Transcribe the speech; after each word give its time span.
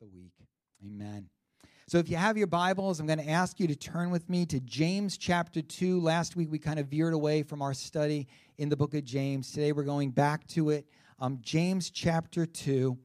the 0.00 0.06
week. 0.06 0.32
Amen. 0.84 1.30
So 1.86 1.96
if 1.96 2.10
you 2.10 2.16
have 2.16 2.36
your 2.36 2.48
Bibles, 2.48 3.00
I'm 3.00 3.06
going 3.06 3.18
to 3.18 3.30
ask 3.30 3.58
you 3.58 3.66
to 3.68 3.74
turn 3.74 4.10
with 4.10 4.28
me 4.28 4.44
to 4.46 4.60
James 4.60 5.16
chapter 5.16 5.62
2. 5.62 6.00
Last 6.00 6.36
week 6.36 6.50
we 6.50 6.58
kind 6.58 6.78
of 6.78 6.88
veered 6.88 7.14
away 7.14 7.42
from 7.42 7.62
our 7.62 7.72
study 7.72 8.28
in 8.58 8.68
the 8.68 8.76
book 8.76 8.92
of 8.92 9.04
James. 9.04 9.52
Today 9.52 9.72
we're 9.72 9.84
going 9.84 10.10
back 10.10 10.46
to 10.48 10.68
it. 10.68 10.86
Um, 11.18 11.38
James 11.40 11.88
chapter 11.88 12.44
2. 12.44 12.98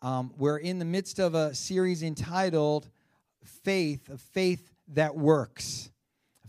Um, 0.00 0.32
we're 0.36 0.58
in 0.58 0.78
the 0.78 0.84
midst 0.84 1.18
of 1.18 1.34
a 1.34 1.52
series 1.52 2.04
entitled 2.04 2.88
Faith, 3.42 4.08
a 4.08 4.18
faith 4.18 4.72
that 4.88 5.16
works. 5.16 5.90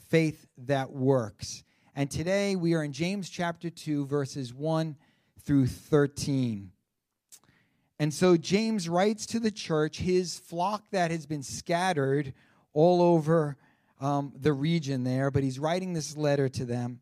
Faith 0.10 0.46
that 0.60 0.92
works. 0.92 1.64
And 1.96 2.12
today 2.12 2.56
we 2.56 2.76
are 2.76 2.84
in 2.84 2.94
James 2.94 3.32
chapter 3.32 3.72
2, 3.72 4.06
verses 4.06 4.54
1 4.54 4.96
through 5.44 5.66
13. 5.66 6.72
And 8.00 8.14
so 8.14 8.38
James 8.38 8.88
writes 8.88 9.26
to 9.28 9.40
the 9.40 9.52
church, 9.52 9.98
his 9.98 10.40
flock 10.40 10.90
that 10.92 11.12
has 11.12 11.26
been 11.26 11.44
scattered 11.44 12.34
all 12.74 13.02
over 13.02 13.58
um, 14.00 14.32
the 14.40 14.54
region 14.54 15.04
there, 15.04 15.30
but 15.30 15.44
he's 15.44 15.60
writing 15.60 15.94
this 15.94 16.16
letter 16.16 16.48
to 16.48 16.66
them. 16.66 17.02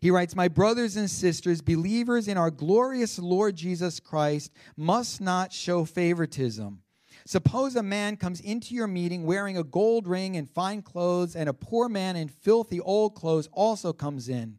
He 0.00 0.10
writes, 0.10 0.34
My 0.34 0.48
brothers 0.48 0.96
and 0.96 1.10
sisters, 1.10 1.60
believers 1.60 2.26
in 2.26 2.38
our 2.38 2.50
glorious 2.50 3.18
Lord 3.18 3.54
Jesus 3.54 4.00
Christ, 4.00 4.50
must 4.76 5.20
not 5.20 5.52
show 5.52 5.84
favoritism. 5.84 6.80
Suppose 7.26 7.76
a 7.76 7.82
man 7.82 8.16
comes 8.16 8.40
into 8.40 8.74
your 8.74 8.86
meeting 8.86 9.24
wearing 9.24 9.58
a 9.58 9.62
gold 9.62 10.08
ring 10.08 10.38
and 10.38 10.48
fine 10.48 10.80
clothes, 10.80 11.36
and 11.36 11.50
a 11.50 11.52
poor 11.52 11.86
man 11.86 12.16
in 12.16 12.28
filthy 12.28 12.80
old 12.80 13.14
clothes 13.14 13.48
also 13.52 13.92
comes 13.92 14.30
in. 14.30 14.58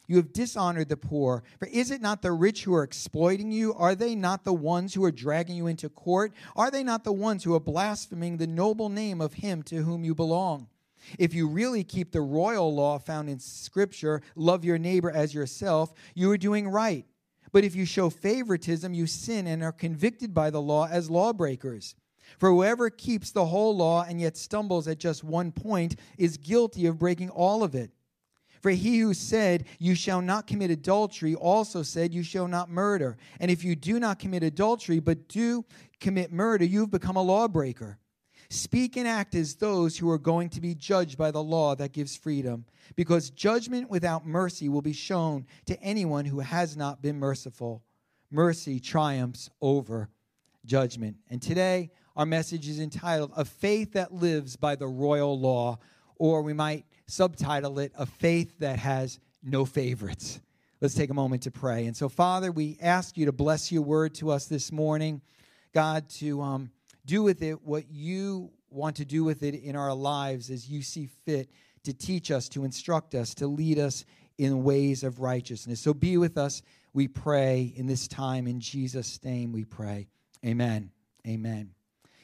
you 0.11 0.17
have 0.17 0.33
dishonored 0.33 0.89
the 0.89 0.97
poor. 0.97 1.41
For 1.57 1.69
is 1.69 1.89
it 1.89 2.01
not 2.01 2.21
the 2.21 2.33
rich 2.33 2.65
who 2.65 2.73
are 2.73 2.83
exploiting 2.83 3.49
you? 3.49 3.73
Are 3.73 3.95
they 3.95 4.13
not 4.13 4.43
the 4.43 4.51
ones 4.51 4.93
who 4.93 5.05
are 5.05 5.11
dragging 5.11 5.55
you 5.55 5.67
into 5.67 5.87
court? 5.87 6.33
Are 6.53 6.69
they 6.69 6.83
not 6.83 7.05
the 7.05 7.13
ones 7.13 7.45
who 7.45 7.55
are 7.55 7.61
blaspheming 7.61 8.35
the 8.35 8.45
noble 8.45 8.89
name 8.89 9.21
of 9.21 9.35
him 9.35 9.63
to 9.63 9.83
whom 9.83 10.03
you 10.03 10.13
belong? 10.13 10.67
If 11.17 11.33
you 11.33 11.47
really 11.47 11.85
keep 11.85 12.11
the 12.11 12.19
royal 12.19 12.75
law 12.75 12.99
found 12.99 13.29
in 13.29 13.39
Scripture, 13.39 14.21
love 14.35 14.65
your 14.65 14.77
neighbor 14.77 15.09
as 15.09 15.33
yourself, 15.33 15.93
you 16.13 16.29
are 16.29 16.37
doing 16.37 16.67
right. 16.67 17.05
But 17.53 17.63
if 17.63 17.73
you 17.73 17.85
show 17.85 18.09
favoritism, 18.09 18.93
you 18.93 19.07
sin 19.07 19.47
and 19.47 19.63
are 19.63 19.71
convicted 19.71 20.33
by 20.33 20.49
the 20.49 20.61
law 20.61 20.89
as 20.91 21.09
lawbreakers. 21.09 21.95
For 22.37 22.49
whoever 22.49 22.89
keeps 22.89 23.31
the 23.31 23.45
whole 23.45 23.77
law 23.77 24.03
and 24.03 24.19
yet 24.19 24.35
stumbles 24.35 24.89
at 24.89 24.99
just 24.99 25.23
one 25.23 25.53
point 25.53 25.95
is 26.17 26.35
guilty 26.35 26.85
of 26.85 26.99
breaking 26.99 27.29
all 27.29 27.63
of 27.63 27.75
it. 27.75 27.91
For 28.61 28.69
he 28.71 28.99
who 28.99 29.13
said, 29.13 29.65
You 29.79 29.95
shall 29.95 30.21
not 30.21 30.47
commit 30.47 30.69
adultery, 30.69 31.35
also 31.35 31.81
said, 31.81 32.13
You 32.13 32.23
shall 32.23 32.47
not 32.47 32.69
murder. 32.69 33.17
And 33.39 33.49
if 33.49 33.63
you 33.63 33.75
do 33.75 33.99
not 33.99 34.19
commit 34.19 34.43
adultery, 34.43 34.99
but 34.99 35.27
do 35.27 35.65
commit 35.99 36.31
murder, 36.31 36.63
you've 36.63 36.91
become 36.91 37.15
a 37.15 37.21
lawbreaker. 37.21 37.97
Speak 38.49 38.97
and 38.97 39.07
act 39.07 39.33
as 39.33 39.55
those 39.55 39.97
who 39.97 40.09
are 40.09 40.19
going 40.19 40.49
to 40.49 40.61
be 40.61 40.75
judged 40.75 41.17
by 41.17 41.31
the 41.31 41.41
law 41.41 41.73
that 41.75 41.93
gives 41.93 42.15
freedom, 42.15 42.65
because 42.95 43.29
judgment 43.29 43.89
without 43.89 44.25
mercy 44.25 44.67
will 44.69 44.81
be 44.81 44.93
shown 44.93 45.45
to 45.65 45.81
anyone 45.81 46.25
who 46.25 46.41
has 46.41 46.75
not 46.75 47.01
been 47.01 47.17
merciful. 47.17 47.81
Mercy 48.29 48.79
triumphs 48.79 49.49
over 49.61 50.09
judgment. 50.65 51.15
And 51.29 51.41
today, 51.41 51.91
our 52.15 52.25
message 52.25 52.67
is 52.67 52.79
entitled 52.79 53.31
A 53.37 53.45
Faith 53.45 53.93
That 53.93 54.13
Lives 54.13 54.55
by 54.57 54.75
the 54.75 54.87
Royal 54.87 55.39
Law, 55.39 55.79
or 56.17 56.41
we 56.41 56.53
might 56.53 56.85
subtitle 57.07 57.79
it 57.79 57.91
A 57.97 58.05
Faith 58.05 58.59
That 58.59 58.79
Has 58.79 59.19
No 59.43 59.65
Favorites. 59.65 60.39
Let's 60.81 60.95
take 60.95 61.11
a 61.11 61.13
moment 61.13 61.43
to 61.43 61.51
pray. 61.51 61.85
And 61.85 61.95
so, 61.95 62.09
Father, 62.09 62.51
we 62.51 62.77
ask 62.81 63.15
you 63.15 63.27
to 63.27 63.31
bless 63.31 63.71
your 63.71 63.83
word 63.83 64.15
to 64.15 64.31
us 64.31 64.47
this 64.47 64.71
morning. 64.71 65.21
God, 65.73 66.09
to 66.09 66.41
um, 66.41 66.71
do 67.05 67.21
with 67.23 67.43
it 67.43 67.61
what 67.61 67.85
you 67.89 68.51
want 68.69 68.95
to 68.97 69.05
do 69.05 69.23
with 69.23 69.43
it 69.43 69.55
in 69.55 69.75
our 69.75 69.93
lives 69.93 70.49
as 70.49 70.69
you 70.69 70.81
see 70.81 71.07
fit 71.25 71.49
to 71.83 71.93
teach 71.93 72.31
us, 72.31 72.49
to 72.49 72.63
instruct 72.63 73.15
us, 73.15 73.33
to 73.35 73.47
lead 73.47 73.79
us 73.79 74.05
in 74.37 74.63
ways 74.63 75.03
of 75.03 75.19
righteousness. 75.19 75.79
So 75.79 75.93
be 75.93 76.17
with 76.17 76.37
us, 76.37 76.61
we 76.93 77.07
pray, 77.07 77.73
in 77.75 77.85
this 77.85 78.07
time. 78.07 78.47
In 78.47 78.59
Jesus' 78.59 79.23
name 79.23 79.51
we 79.51 79.65
pray. 79.65 80.07
Amen. 80.45 80.91
Amen. 81.27 81.80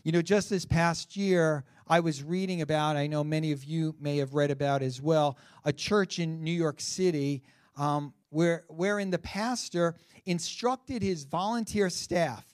You 0.07 0.13
know, 0.13 0.22
just 0.22 0.50
this 0.50 0.63
past 0.63 1.18
year, 1.18 1.66
I 1.85 2.00
was 2.00 2.23
reading 2.23 2.62
about, 2.62 2.95
I 2.95 3.07
know 3.07 3.25
many 3.25 3.51
of 3.51 3.66
you 3.66 3.94
may 4.00 4.16
have 4.19 4.35
read 4.35 4.51
about 4.51 4.81
as 4.81 5.01
well, 5.01 5.38
a 5.66 5.73
church 5.73 6.18
in 6.18 6.45
New 6.45 6.53
York 6.53 6.79
City 6.79 7.44
um, 7.75 8.13
where, 8.29 8.63
wherein 8.69 9.09
the 9.09 9.19
pastor 9.19 9.96
instructed 10.25 11.03
his 11.03 11.25
volunteer 11.25 11.90
staff 11.90 12.46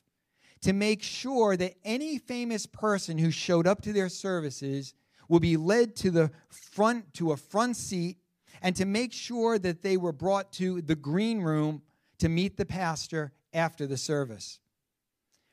to 0.61 0.73
make 0.73 1.03
sure 1.03 1.55
that 1.55 1.75
any 1.85 2.17
famous 2.17 2.65
person 2.65 3.19
who 3.19 3.29
showed 3.29 3.67
up 3.67 3.83
to 3.83 3.93
their 3.93 4.09
services 4.09 4.95
would 5.29 5.43
be 5.43 5.55
led 5.55 5.95
to 5.97 6.09
the 6.09 6.31
front 6.49 7.13
to 7.13 7.33
a 7.33 7.37
front 7.37 7.77
seat 7.77 8.17
and 8.63 8.75
to 8.77 8.85
make 8.85 9.13
sure 9.13 9.59
that 9.59 9.83
they 9.83 9.95
were 9.95 10.11
brought 10.11 10.51
to 10.53 10.81
the 10.81 10.95
green 10.95 11.39
room 11.39 11.83
to 12.17 12.29
meet 12.29 12.57
the 12.57 12.65
pastor 12.65 13.31
after 13.53 13.85
the 13.85 13.95
service. 13.95 14.59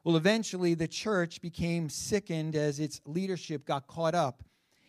Well, 0.03 0.17
eventually, 0.17 0.75
the 0.75 0.89
church 0.89 1.43
became 1.43 1.91
sickened 1.91 2.57
as 2.57 2.81
its 2.81 3.01
leadership 3.05 3.67
got 3.67 3.87
caught 3.87 4.15
up 4.15 4.43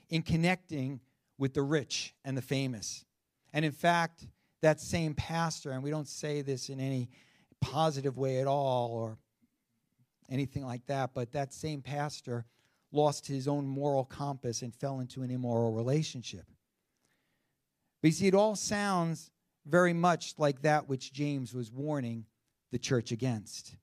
in 0.10 0.22
connecting 0.22 1.02
with 1.38 1.54
the 1.54 1.64
rich 1.64 2.14
and 2.24 2.38
the 2.38 2.42
famous. 2.42 3.04
And 3.52 3.66
in 3.66 3.72
fact, 3.72 4.28
that 4.62 4.80
same 4.80 5.14
pastor, 5.14 5.72
and 5.72 5.84
we 5.84 5.90
don't 5.90 6.08
say 6.08 6.42
this 6.42 6.70
in 6.70 6.80
any 6.80 7.10
positive 7.60 8.18
way 8.18 8.40
at 8.40 8.48
all 8.48 8.92
or 8.92 9.18
anything 10.30 10.66
like 10.66 10.86
that, 10.86 11.12
but 11.14 11.34
that 11.34 11.54
same 11.54 11.82
pastor 11.82 12.46
lost 12.92 13.28
his 13.28 13.48
own 13.48 13.66
moral 13.66 14.06
compass 14.06 14.62
and 14.62 14.74
fell 14.74 15.00
into 15.00 15.24
an 15.24 15.32
immoral 15.32 15.74
relationship. 15.74 16.46
But 18.02 18.10
you 18.10 18.12
see, 18.14 18.28
it 18.28 18.36
all 18.36 18.56
sounds 18.56 19.30
very 19.66 19.94
much 19.94 20.36
like 20.38 20.62
that 20.62 20.88
which 20.88 21.14
James 21.14 21.54
was 21.54 21.72
warning 21.72 22.26
the 22.72 22.80
church 22.80 23.12
against. 23.12 23.76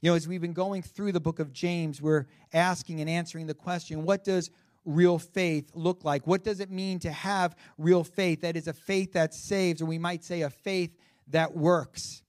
You 0.00 0.10
know, 0.10 0.16
as 0.16 0.26
we've 0.26 0.40
been 0.40 0.54
going 0.54 0.82
through 0.82 1.12
the 1.12 1.20
book 1.20 1.40
of 1.40 1.52
James, 1.52 2.00
we're 2.00 2.26
asking 2.54 3.00
and 3.00 3.10
answering 3.10 3.46
the 3.46 3.54
question 3.54 4.04
what 4.04 4.24
does 4.24 4.50
real 4.86 5.18
faith 5.18 5.70
look 5.74 6.04
like? 6.04 6.26
What 6.26 6.42
does 6.42 6.60
it 6.60 6.70
mean 6.70 6.98
to 7.00 7.12
have 7.12 7.54
real 7.76 8.02
faith? 8.02 8.40
That 8.40 8.56
is 8.56 8.66
a 8.66 8.72
faith 8.72 9.12
that 9.12 9.34
saves, 9.34 9.82
or 9.82 9.86
we 9.86 9.98
might 9.98 10.24
say 10.24 10.40
a 10.40 10.50
faith 10.50 10.96
that 11.28 11.54
works. 11.54 12.22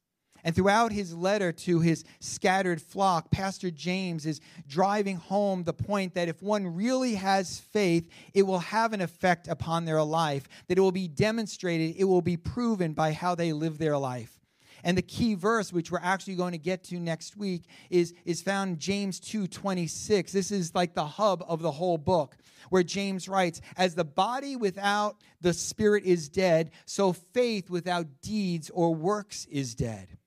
And 0.43 0.55
throughout 0.55 0.91
his 0.91 1.13
letter 1.13 1.51
to 1.51 1.79
his 1.79 2.03
scattered 2.19 2.81
flock, 2.81 3.31
Pastor 3.31 3.71
James 3.71 4.25
is 4.25 4.41
driving 4.67 5.17
home 5.17 5.63
the 5.63 5.71
point 5.71 6.15
that 6.15 6.27
if 6.27 6.41
one 6.41 6.75
really 6.75 7.15
has 7.15 7.59
faith, 7.59 8.09
it 8.33 8.43
will 8.43 8.59
have 8.59 8.91
an 8.91 9.01
effect 9.01 9.47
upon 9.47 9.85
their 9.85 10.03
life, 10.03 10.47
that 10.67 10.77
it 10.77 10.81
will 10.81 10.91
be 10.91 11.07
demonstrated, 11.07 11.95
it 11.95 12.05
will 12.05 12.23
be 12.23 12.37
proven 12.37 12.93
by 12.93 13.13
how 13.13 13.35
they 13.35 13.53
live 13.53 13.77
their 13.77 13.97
life. 13.97 14.40
And 14.83 14.97
the 14.97 15.01
key 15.01 15.35
verse, 15.35 15.71
which 15.71 15.91
we're 15.91 15.99
actually 16.01 16.35
going 16.35 16.53
to 16.53 16.57
get 16.57 16.83
to 16.85 16.99
next 16.99 17.37
week, 17.37 17.65
is, 17.89 18.13
is 18.25 18.41
found 18.41 18.71
in 18.71 18.79
James 18.79 19.19
2 19.19 19.47
26. 19.47 20.31
This 20.31 20.51
is 20.51 20.73
like 20.75 20.93
the 20.93 21.05
hub 21.05 21.43
of 21.47 21.61
the 21.61 21.71
whole 21.71 21.97
book, 21.97 22.37
where 22.69 22.83
James 22.83 23.27
writes, 23.27 23.61
As 23.77 23.95
the 23.95 24.05
body 24.05 24.55
without 24.55 25.17
the 25.41 25.53
spirit 25.53 26.03
is 26.03 26.29
dead, 26.29 26.71
so 26.85 27.13
faith 27.13 27.69
without 27.69 28.07
deeds 28.21 28.69
or 28.73 28.93
works 28.93 29.45
is 29.45 29.75
dead. 29.75 30.17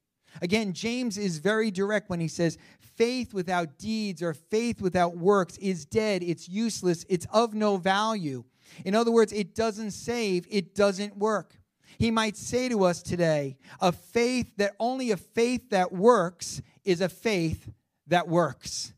Again, 0.43 0.73
James 0.73 1.17
is 1.17 1.39
very 1.39 1.71
direct 1.71 2.11
when 2.11 2.19
he 2.19 2.27
says, 2.27 2.59
faith 2.97 3.35
without 3.35 3.79
deeds 3.79 4.23
or 4.23 4.35
faith 4.35 4.81
without 4.81 5.17
works 5.17 5.57
is 5.59 5.85
dead, 5.85 6.23
it's 6.23 6.49
useless, 6.49 7.05
it's 7.09 7.27
of 7.33 7.55
no 7.55 7.77
value. 7.77 8.45
In 8.85 8.95
other 8.95 9.11
words, 9.11 9.33
it 9.33 9.55
doesn't 9.55 9.93
save, 9.93 10.47
it 10.51 10.75
doesn't 10.75 11.17
work. 11.17 11.57
He 11.99 12.11
might 12.11 12.37
say 12.37 12.69
to 12.69 12.85
us 12.85 13.03
today, 13.03 13.57
a 13.81 13.93
faith 13.93 14.57
that 14.57 14.75
only 14.79 15.11
a 15.11 15.17
faith 15.17 15.71
that 15.71 15.93
works 15.93 16.63
is 16.85 17.01
a 17.01 17.09
faith 17.09 17.71
that 18.07 18.29
works. 18.29 18.93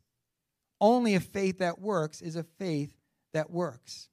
Only 0.80 1.14
a 1.14 1.20
faith 1.20 1.58
that 1.58 1.80
works 1.80 2.20
is 2.20 2.36
a 2.36 2.42
faith 2.42 2.94
that 3.32 3.50
works. 3.50 4.08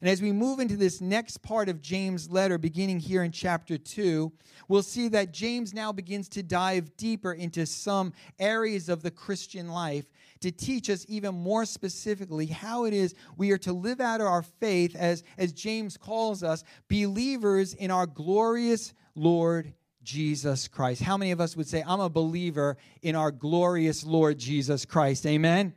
And 0.00 0.10
as 0.10 0.20
we 0.20 0.30
move 0.30 0.60
into 0.60 0.76
this 0.76 1.00
next 1.00 1.42
part 1.42 1.70
of 1.70 1.80
James' 1.80 2.30
letter, 2.30 2.58
beginning 2.58 3.00
here 3.00 3.22
in 3.22 3.32
chapter 3.32 3.78
2, 3.78 4.30
we'll 4.68 4.82
see 4.82 5.08
that 5.08 5.32
James 5.32 5.72
now 5.72 5.90
begins 5.90 6.28
to 6.30 6.42
dive 6.42 6.96
deeper 6.98 7.32
into 7.32 7.64
some 7.64 8.12
areas 8.38 8.90
of 8.90 9.02
the 9.02 9.10
Christian 9.10 9.68
life 9.68 10.04
to 10.40 10.50
teach 10.50 10.90
us 10.90 11.04
even 11.08 11.34
more 11.34 11.64
specifically 11.64 12.46
how 12.46 12.84
it 12.84 12.92
is 12.92 13.14
we 13.36 13.50
are 13.50 13.58
to 13.58 13.72
live 13.72 14.00
out 14.00 14.20
our 14.20 14.42
faith 14.42 14.94
as, 14.96 15.22
as 15.38 15.52
James 15.52 15.96
calls 15.96 16.42
us, 16.42 16.64
believers 16.88 17.74
in 17.74 17.90
our 17.90 18.06
glorious 18.06 18.92
Lord 19.14 19.72
Jesus 20.02 20.68
Christ. 20.68 21.02
How 21.02 21.16
many 21.16 21.32
of 21.32 21.40
us 21.40 21.56
would 21.56 21.66
say, 21.66 21.82
I'm 21.86 22.00
a 22.00 22.08
believer 22.08 22.76
in 23.02 23.16
our 23.16 23.30
glorious 23.30 24.04
Lord 24.04 24.38
Jesus 24.38 24.84
Christ? 24.84 25.26
Amen? 25.26 25.74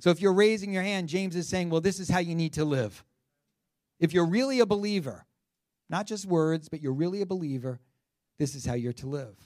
So 0.00 0.10
if 0.10 0.20
you're 0.20 0.32
raising 0.32 0.72
your 0.72 0.82
hand, 0.82 1.08
James 1.08 1.36
is 1.36 1.48
saying, 1.48 1.70
well, 1.70 1.80
this 1.80 2.00
is 2.00 2.08
how 2.08 2.20
you 2.20 2.34
need 2.34 2.54
to 2.54 2.64
live. 2.64 3.04
If 3.98 4.12
you're 4.12 4.26
really 4.26 4.60
a 4.60 4.66
believer, 4.66 5.24
not 5.88 6.06
just 6.06 6.24
words, 6.24 6.68
but 6.68 6.80
you're 6.80 6.92
really 6.92 7.20
a 7.20 7.26
believer, 7.26 7.80
this 8.38 8.54
is 8.54 8.64
how 8.64 8.74
you're 8.74 8.92
to 8.94 9.06
live. 9.06 9.36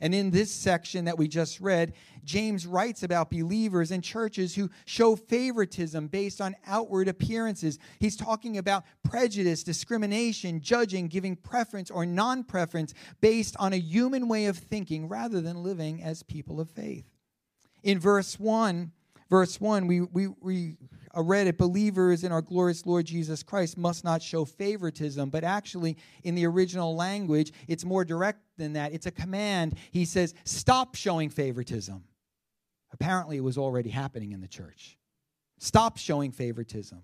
And 0.00 0.14
in 0.14 0.30
this 0.30 0.52
section 0.52 1.04
that 1.06 1.18
we 1.18 1.26
just 1.28 1.60
read, 1.60 1.94
James 2.24 2.66
writes 2.66 3.02
about 3.02 3.30
believers 3.30 3.90
in 3.90 4.02
churches 4.02 4.54
who 4.54 4.70
show 4.84 5.16
favoritism 5.16 6.08
based 6.08 6.40
on 6.40 6.54
outward 6.66 7.08
appearances. 7.08 7.78
He's 7.98 8.16
talking 8.16 8.58
about 8.58 8.84
prejudice, 9.02 9.62
discrimination, 9.62 10.60
judging, 10.60 11.08
giving 11.08 11.36
preference 11.36 11.90
or 11.90 12.06
non 12.06 12.44
preference 12.44 12.94
based 13.20 13.56
on 13.58 13.72
a 13.72 13.78
human 13.78 14.28
way 14.28 14.46
of 14.46 14.56
thinking 14.56 15.08
rather 15.08 15.40
than 15.40 15.62
living 15.62 16.02
as 16.02 16.22
people 16.22 16.60
of 16.60 16.70
faith. 16.70 17.04
In 17.82 17.98
verse 17.98 18.38
1, 18.38 18.92
verse 19.30 19.60
1, 19.60 19.86
we, 19.86 20.02
we, 20.02 20.28
we 20.40 20.76
read 21.22 21.46
it 21.46 21.58
believers 21.58 22.24
in 22.24 22.32
our 22.32 22.42
glorious 22.42 22.86
Lord 22.86 23.06
Jesus 23.06 23.42
Christ 23.42 23.76
must 23.76 24.04
not 24.04 24.22
show 24.22 24.44
favoritism, 24.44 25.30
but 25.30 25.44
actually, 25.44 25.96
in 26.22 26.34
the 26.34 26.46
original 26.46 26.94
language, 26.96 27.52
it's 27.66 27.84
more 27.84 28.04
direct 28.04 28.40
than 28.56 28.74
that. 28.74 28.92
It's 28.92 29.06
a 29.06 29.10
command. 29.10 29.76
He 29.90 30.04
says, 30.04 30.34
stop 30.44 30.94
showing 30.94 31.30
favoritism. 31.30 32.04
Apparently, 32.92 33.36
it 33.36 33.44
was 33.44 33.58
already 33.58 33.90
happening 33.90 34.32
in 34.32 34.40
the 34.40 34.48
church. 34.48 34.96
Stop 35.58 35.98
showing 35.98 36.32
favoritism. 36.32 37.02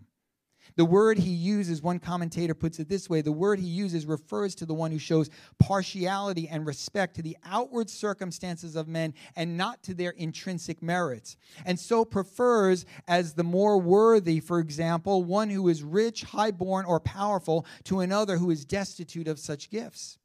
The 0.76 0.84
word 0.84 1.18
he 1.18 1.30
uses, 1.30 1.82
one 1.82 1.98
commentator 1.98 2.54
puts 2.54 2.78
it 2.78 2.88
this 2.88 3.08
way 3.08 3.20
the 3.20 3.32
word 3.32 3.58
he 3.58 3.66
uses 3.66 4.06
refers 4.06 4.54
to 4.56 4.66
the 4.66 4.74
one 4.74 4.90
who 4.90 4.98
shows 4.98 5.30
partiality 5.58 6.48
and 6.48 6.66
respect 6.66 7.16
to 7.16 7.22
the 7.22 7.36
outward 7.44 7.88
circumstances 7.88 8.76
of 8.76 8.88
men 8.88 9.14
and 9.36 9.56
not 9.56 9.82
to 9.84 9.94
their 9.94 10.10
intrinsic 10.10 10.82
merits, 10.82 11.36
and 11.64 11.78
so 11.78 12.04
prefers 12.04 12.86
as 13.06 13.34
the 13.34 13.44
more 13.44 13.78
worthy, 13.78 14.40
for 14.40 14.58
example, 14.58 15.24
one 15.24 15.50
who 15.50 15.68
is 15.68 15.82
rich, 15.82 16.24
high-born, 16.24 16.84
or 16.86 17.00
powerful 17.00 17.66
to 17.84 18.00
another 18.00 18.38
who 18.38 18.50
is 18.50 18.64
destitute 18.64 19.28
of 19.28 19.38
such 19.38 19.70
gifts. 19.70 20.18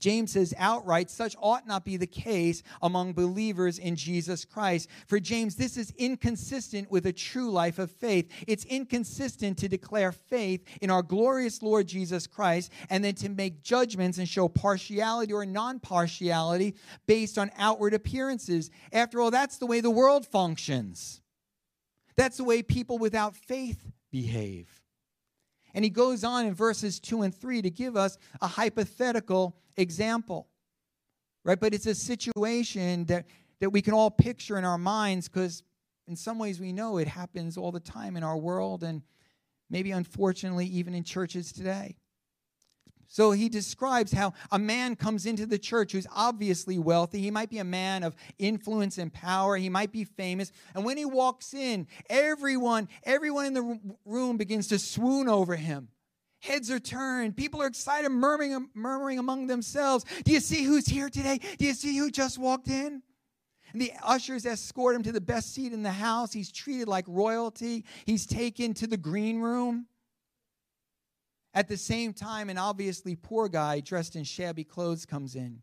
James 0.00 0.32
says 0.32 0.54
outright, 0.58 1.10
such 1.10 1.36
ought 1.38 1.66
not 1.66 1.84
be 1.84 1.96
the 1.96 2.06
case 2.06 2.62
among 2.82 3.12
believers 3.12 3.78
in 3.78 3.94
Jesus 3.94 4.44
Christ. 4.44 4.88
For 5.06 5.20
James, 5.20 5.56
this 5.56 5.76
is 5.76 5.92
inconsistent 5.98 6.90
with 6.90 7.06
a 7.06 7.12
true 7.12 7.50
life 7.50 7.78
of 7.78 7.90
faith. 7.90 8.30
It's 8.46 8.64
inconsistent 8.64 9.58
to 9.58 9.68
declare 9.68 10.10
faith 10.10 10.64
in 10.80 10.90
our 10.90 11.02
glorious 11.02 11.62
Lord 11.62 11.86
Jesus 11.86 12.26
Christ 12.26 12.72
and 12.88 13.04
then 13.04 13.14
to 13.16 13.28
make 13.28 13.62
judgments 13.62 14.18
and 14.18 14.28
show 14.28 14.48
partiality 14.48 15.32
or 15.32 15.44
non 15.46 15.78
partiality 15.78 16.74
based 17.06 17.38
on 17.38 17.50
outward 17.58 17.94
appearances. 17.94 18.70
After 18.92 19.20
all, 19.20 19.30
that's 19.30 19.58
the 19.58 19.66
way 19.66 19.80
the 19.80 19.90
world 19.90 20.26
functions. 20.26 21.20
That's 22.16 22.38
the 22.38 22.44
way 22.44 22.62
people 22.62 22.98
without 22.98 23.36
faith 23.36 23.92
behave. 24.10 24.79
And 25.74 25.84
he 25.84 25.90
goes 25.90 26.24
on 26.24 26.46
in 26.46 26.54
verses 26.54 27.00
2 27.00 27.22
and 27.22 27.34
3 27.34 27.62
to 27.62 27.70
give 27.70 27.96
us 27.96 28.18
a 28.40 28.46
hypothetical 28.46 29.56
example. 29.76 30.48
Right? 31.44 31.58
But 31.58 31.74
it's 31.74 31.86
a 31.86 31.94
situation 31.94 33.04
that, 33.06 33.26
that 33.60 33.70
we 33.70 33.82
can 33.82 33.94
all 33.94 34.10
picture 34.10 34.58
in 34.58 34.64
our 34.64 34.78
minds 34.78 35.28
because, 35.28 35.62
in 36.06 36.16
some 36.16 36.38
ways, 36.38 36.60
we 36.60 36.72
know 36.72 36.98
it 36.98 37.08
happens 37.08 37.56
all 37.56 37.72
the 37.72 37.80
time 37.80 38.16
in 38.16 38.22
our 38.22 38.36
world 38.36 38.82
and 38.82 39.02
maybe, 39.70 39.92
unfortunately, 39.92 40.66
even 40.66 40.94
in 40.94 41.04
churches 41.04 41.52
today. 41.52 41.96
So 43.12 43.32
he 43.32 43.48
describes 43.48 44.12
how 44.12 44.34
a 44.52 44.58
man 44.58 44.94
comes 44.94 45.26
into 45.26 45.44
the 45.44 45.58
church 45.58 45.90
who's 45.90 46.06
obviously 46.14 46.78
wealthy. 46.78 47.20
He 47.20 47.32
might 47.32 47.50
be 47.50 47.58
a 47.58 47.64
man 47.64 48.04
of 48.04 48.14
influence 48.38 48.98
and 48.98 49.12
power. 49.12 49.56
He 49.56 49.68
might 49.68 49.90
be 49.90 50.04
famous. 50.04 50.52
And 50.76 50.84
when 50.84 50.96
he 50.96 51.04
walks 51.04 51.52
in, 51.52 51.88
everyone, 52.08 52.88
everyone 53.02 53.46
in 53.46 53.54
the 53.54 53.80
room 54.04 54.36
begins 54.36 54.68
to 54.68 54.78
swoon 54.78 55.28
over 55.28 55.56
him. 55.56 55.88
Heads 56.38 56.70
are 56.70 56.78
turned. 56.78 57.36
People 57.36 57.60
are 57.60 57.66
excited, 57.66 58.10
murmuring, 58.10 58.68
murmuring 58.74 59.18
among 59.18 59.48
themselves. 59.48 60.04
Do 60.22 60.30
you 60.30 60.38
see 60.38 60.62
who's 60.62 60.86
here 60.86 61.10
today? 61.10 61.40
Do 61.58 61.66
you 61.66 61.74
see 61.74 61.96
who 61.96 62.12
just 62.12 62.38
walked 62.38 62.68
in? 62.68 63.02
And 63.72 63.82
the 63.82 63.92
ushers 64.04 64.46
escort 64.46 64.94
him 64.94 65.02
to 65.02 65.10
the 65.10 65.20
best 65.20 65.52
seat 65.52 65.72
in 65.72 65.82
the 65.82 65.90
house. 65.90 66.32
He's 66.32 66.52
treated 66.52 66.86
like 66.86 67.06
royalty. 67.08 67.84
He's 68.04 68.24
taken 68.24 68.72
to 68.74 68.86
the 68.86 68.96
green 68.96 69.40
room. 69.40 69.86
At 71.52 71.68
the 71.68 71.76
same 71.76 72.12
time, 72.12 72.48
an 72.48 72.58
obviously 72.58 73.16
poor 73.16 73.48
guy 73.48 73.80
dressed 73.80 74.14
in 74.14 74.24
shabby 74.24 74.64
clothes 74.64 75.04
comes 75.04 75.34
in. 75.34 75.62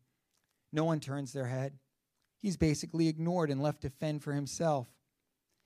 No 0.73 0.83
one 0.83 0.99
turns 0.99 1.31
their 1.31 1.45
head. 1.47 1.73
He's 2.41 2.57
basically 2.57 3.07
ignored 3.07 3.49
and 3.49 3.61
left 3.61 3.81
to 3.81 3.89
fend 3.89 4.21
for 4.21 4.33
himself. 4.33 4.87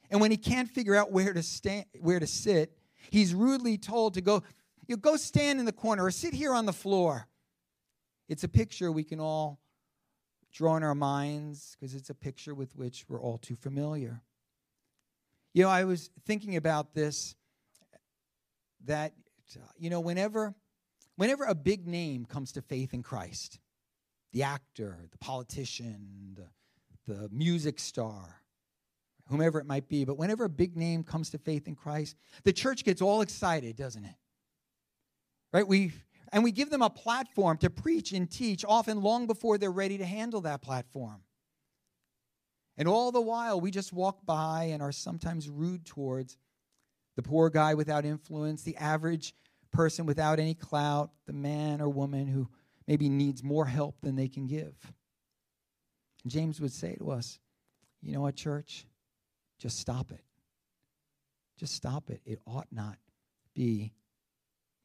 And 0.10 0.22
when 0.22 0.32
he 0.32 0.38
can't 0.38 0.70
figure 0.70 0.96
out 0.96 1.12
where 1.12 1.34
to 1.34 1.42
stand, 1.42 1.86
where 2.00 2.20
to 2.20 2.28
sit, 2.28 2.78
he's 3.10 3.34
rudely 3.34 3.78
told 3.78 4.14
to 4.14 4.22
go, 4.22 4.44
you 4.88 4.98
go 4.98 5.16
stand 5.16 5.60
in 5.60 5.66
the 5.66 5.72
corner 5.72 6.06
or 6.06 6.12
sit 6.12 6.34
here 6.34 6.54
on 6.54 6.66
the 6.66 6.74
floor. 6.74 7.28
It's 8.30 8.44
a 8.44 8.50
picture 8.50 8.92
we 8.92 9.04
can 9.04 9.20
all 9.20 9.60
draw 10.54 10.76
in 10.76 10.84
our 10.84 10.96
minds 10.96 11.76
because 11.80 11.96
it's 11.96 12.10
a 12.10 12.14
picture 12.16 12.54
with 12.54 12.76
which 12.76 13.06
we're 13.08 13.22
all 13.22 13.38
too 13.38 13.56
familiar. 13.56 14.22
You 15.54 15.64
know, 15.64 15.70
I 15.70 15.86
was 15.86 16.10
thinking 16.26 16.56
about 16.56 16.94
this 16.94 17.36
that 18.86 19.14
Uh, 19.60 19.66
you 19.78 19.90
know, 19.90 20.00
whenever, 20.00 20.54
whenever 21.16 21.46
a 21.46 21.56
big 21.56 21.88
name 21.88 22.26
comes 22.26 22.52
to 22.54 22.62
faith 22.62 22.94
in 22.94 23.04
Christ, 23.04 23.60
the 24.34 24.44
actor, 24.44 25.08
the 25.12 25.18
politician, 25.18 26.36
the, 26.36 27.14
the 27.14 27.30
music 27.32 27.80
star, 27.80 28.42
whomever 29.28 29.60
it 29.60 29.66
might 29.66 29.88
be, 29.88 30.06
but 30.06 30.18
whenever 30.18 30.46
a 30.46 30.50
big 30.50 30.76
name 30.76 31.04
comes 31.04 31.30
to 31.32 31.38
faith 31.38 31.68
in 31.68 31.76
Christ, 31.76 32.16
the 32.44 32.54
church 32.54 32.84
gets 32.84 33.02
all 33.02 33.22
excited, 33.22 33.76
doesn't 33.76 34.06
it? 34.06 34.16
Right? 35.54 35.68
We 35.68 35.94
and 36.32 36.44
we 36.44 36.52
give 36.52 36.70
them 36.70 36.82
a 36.82 36.90
platform 36.90 37.58
to 37.58 37.70
preach 37.70 38.14
and 38.14 38.30
teach, 38.30 38.64
often 38.66 39.02
long 39.02 39.28
before 39.28 39.58
they're 39.58 39.70
ready 39.70 39.98
to 39.98 40.06
handle 40.06 40.42
that 40.42 40.62
platform. 40.62 41.22
And 42.78 42.88
all 42.88 43.12
the 43.12 43.22
while, 43.22 43.60
we 43.60 43.70
just 43.70 43.92
walk 43.92 44.26
by 44.26 44.70
and 44.72 44.82
are 44.82 44.94
sometimes 44.94 45.50
rude 45.50 45.86
towards 45.86 46.38
the 47.18 47.22
poor 47.22 47.50
guy 47.50 47.74
without 47.74 48.06
influence, 48.06 48.64
the 48.64 48.78
average 48.78 49.34
person 49.72 50.06
without 50.06 50.40
any 50.40 50.54
clout, 50.54 51.12
the 51.26 51.34
man 51.34 51.82
or 51.82 51.90
woman 51.90 52.28
who 52.28 52.50
maybe 52.88 53.10
needs 53.10 53.44
more 53.44 53.66
help 53.66 53.96
than 54.02 54.16
they 54.16 54.28
can 54.28 54.48
give. 54.48 54.76
And 56.24 56.32
James 56.32 56.60
would 56.60 56.72
say 56.72 56.96
to 56.96 57.12
us, 57.12 57.40
you 58.02 58.14
know 58.14 58.22
what, 58.22 58.36
church? 58.36 58.86
Just 59.60 59.80
stop 59.80 60.12
it. 60.12 60.24
Just 61.58 61.76
stop 61.76 62.10
it. 62.10 62.22
It 62.26 62.40
ought 62.46 62.68
not 62.72 62.98
be 63.54 63.94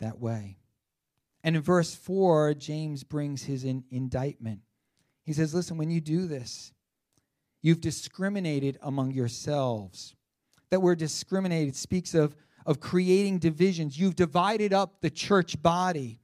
that 0.00 0.18
way. 0.18 0.58
And 1.42 1.56
in 1.56 1.62
verse 1.62 1.94
4, 1.94 2.54
James 2.54 3.04
brings 3.04 3.44
his 3.44 3.64
in- 3.64 3.84
indictment. 3.90 4.60
He 5.24 5.32
says, 5.32 5.54
Listen, 5.54 5.78
when 5.78 5.90
you 5.90 6.00
do 6.00 6.26
this, 6.26 6.72
you've 7.62 7.80
discriminated 7.80 8.78
among 8.82 9.12
yourselves 9.12 10.16
that 10.70 10.80
word 10.80 10.98
discriminated 10.98 11.76
speaks 11.76 12.14
of, 12.14 12.34
of 12.66 12.80
creating 12.80 13.38
divisions. 13.38 13.98
You've 13.98 14.16
divided 14.16 14.72
up 14.72 15.00
the 15.00 15.08
church 15.08 15.62
body, 15.62 16.20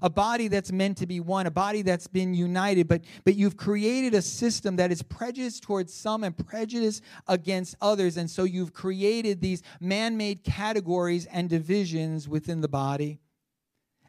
a 0.00 0.08
body 0.08 0.48
that's 0.48 0.72
meant 0.72 0.96
to 0.98 1.06
be 1.06 1.20
one, 1.20 1.46
a 1.46 1.50
body 1.50 1.82
that's 1.82 2.06
been 2.06 2.34
united, 2.34 2.88
but, 2.88 3.02
but 3.24 3.36
you've 3.36 3.58
created 3.58 4.14
a 4.14 4.22
system 4.22 4.76
that 4.76 4.90
is 4.90 5.02
prejudiced 5.02 5.62
towards 5.62 5.92
some 5.92 6.24
and 6.24 6.36
prejudice 6.36 7.02
against 7.28 7.76
others. 7.80 8.16
And 8.16 8.30
so 8.30 8.44
you've 8.44 8.72
created 8.72 9.40
these 9.40 9.62
man 9.80 10.16
made 10.16 10.42
categories 10.42 11.26
and 11.26 11.48
divisions 11.48 12.26
within 12.26 12.62
the 12.62 12.68
body. 12.68 13.20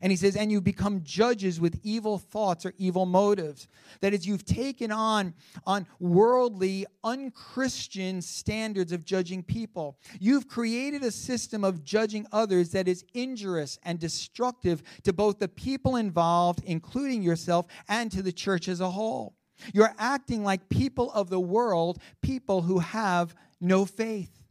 And 0.04 0.12
he 0.12 0.18
says, 0.18 0.36
and 0.36 0.52
you 0.52 0.60
become 0.60 1.02
judges 1.06 1.62
with 1.62 1.80
evil 1.82 2.18
thoughts 2.18 2.66
or 2.66 2.74
evil 2.78 3.06
motives. 3.06 3.70
That 4.02 4.14
is, 4.14 4.28
you've 4.28 4.44
taken 4.44 4.92
on, 4.92 5.34
on 5.66 5.88
worldly, 5.98 6.86
unchristian 7.06 8.22
standards 8.22 8.92
of 8.92 9.06
judging 9.06 9.44
people. 9.44 9.98
You've 10.20 10.50
created 10.50 11.04
a 11.04 11.12
system 11.12 11.64
of 11.64 11.86
judging 11.86 12.28
others 12.34 12.72
that 12.72 12.90
is 12.90 13.06
injurious 13.14 13.80
and 13.84 13.98
destructive 13.98 14.84
to 15.04 15.14
both 15.14 15.40
the 15.40 15.48
people 15.48 15.96
involved, 15.96 16.64
including 16.66 17.24
yourself, 17.24 17.68
and 17.88 18.12
to 18.12 18.22
the 18.22 18.34
church 18.34 18.68
as 18.68 18.82
a 18.82 18.92
whole. 18.92 19.38
You're 19.74 19.96
acting 19.98 20.44
like 20.44 20.68
people 20.68 21.14
of 21.14 21.30
the 21.30 21.40
world, 21.40 22.02
people 22.22 22.64
who 22.64 22.80
have 22.80 23.36
no 23.62 23.86
faith. 23.86 24.43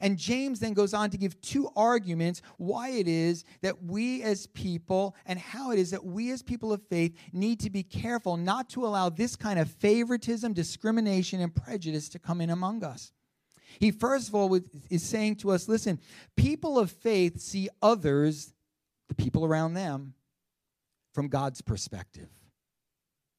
And 0.00 0.18
James 0.18 0.60
then 0.60 0.72
goes 0.72 0.94
on 0.94 1.10
to 1.10 1.18
give 1.18 1.40
two 1.40 1.68
arguments 1.74 2.42
why 2.58 2.90
it 2.90 3.08
is 3.08 3.44
that 3.62 3.82
we 3.82 4.22
as 4.22 4.46
people 4.48 5.16
and 5.26 5.38
how 5.38 5.72
it 5.72 5.78
is 5.78 5.90
that 5.90 6.04
we 6.04 6.30
as 6.30 6.42
people 6.42 6.72
of 6.72 6.82
faith 6.82 7.16
need 7.32 7.60
to 7.60 7.70
be 7.70 7.82
careful 7.82 8.36
not 8.36 8.68
to 8.70 8.86
allow 8.86 9.08
this 9.08 9.36
kind 9.36 9.58
of 9.58 9.70
favoritism, 9.70 10.52
discrimination, 10.52 11.40
and 11.40 11.54
prejudice 11.54 12.08
to 12.10 12.18
come 12.18 12.40
in 12.40 12.50
among 12.50 12.84
us. 12.84 13.12
He, 13.78 13.90
first 13.90 14.28
of 14.28 14.34
all, 14.34 14.58
is 14.90 15.02
saying 15.02 15.36
to 15.36 15.50
us 15.50 15.68
listen, 15.68 16.00
people 16.36 16.78
of 16.78 16.90
faith 16.90 17.40
see 17.40 17.68
others, 17.80 18.52
the 19.08 19.14
people 19.14 19.44
around 19.44 19.74
them, 19.74 20.14
from 21.12 21.28
God's 21.28 21.60
perspective. 21.60 22.28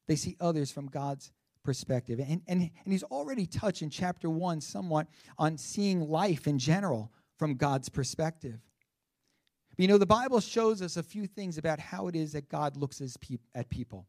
They 0.08 0.15
see 0.15 0.36
others 0.39 0.72
from 0.72 0.88
God's 0.88 1.31
perspective. 1.63 2.19
And, 2.19 2.41
and, 2.47 2.61
and 2.61 2.91
he's 2.91 3.03
already 3.03 3.45
touched 3.45 3.81
in 3.81 3.89
chapter 3.89 4.29
one 4.29 4.61
somewhat 4.61 5.07
on 5.37 5.57
seeing 5.57 6.09
life 6.09 6.47
in 6.47 6.59
general 6.59 7.11
from 7.37 7.55
God's 7.55 7.89
perspective. 7.89 8.59
But 9.71 9.79
you 9.79 9.87
know, 9.87 9.97
the 9.97 10.05
Bible 10.05 10.39
shows 10.39 10.81
us 10.81 10.97
a 10.97 11.03
few 11.03 11.27
things 11.27 11.57
about 11.57 11.79
how 11.79 12.07
it 12.07 12.15
is 12.15 12.33
that 12.33 12.49
God 12.49 12.77
looks 12.77 13.01
at 13.55 13.69
people, 13.69 14.07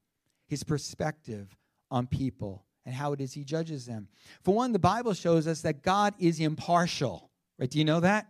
his 0.49 0.64
perspective 0.64 1.56
on 1.90 2.06
people, 2.06 2.64
and 2.85 2.94
how 2.94 3.12
it 3.12 3.21
is 3.21 3.32
he 3.32 3.44
judges 3.44 3.87
them. 3.87 4.09
For 4.42 4.54
one, 4.54 4.73
the 4.73 4.78
Bible 4.78 5.14
shows 5.14 5.47
us 5.47 5.61
that 5.62 5.82
God 5.82 6.14
is 6.18 6.40
impartial. 6.40 7.30
Right? 7.59 7.71
Do 7.71 7.78
you 7.78 7.85
know 7.85 8.00
that? 8.00 8.28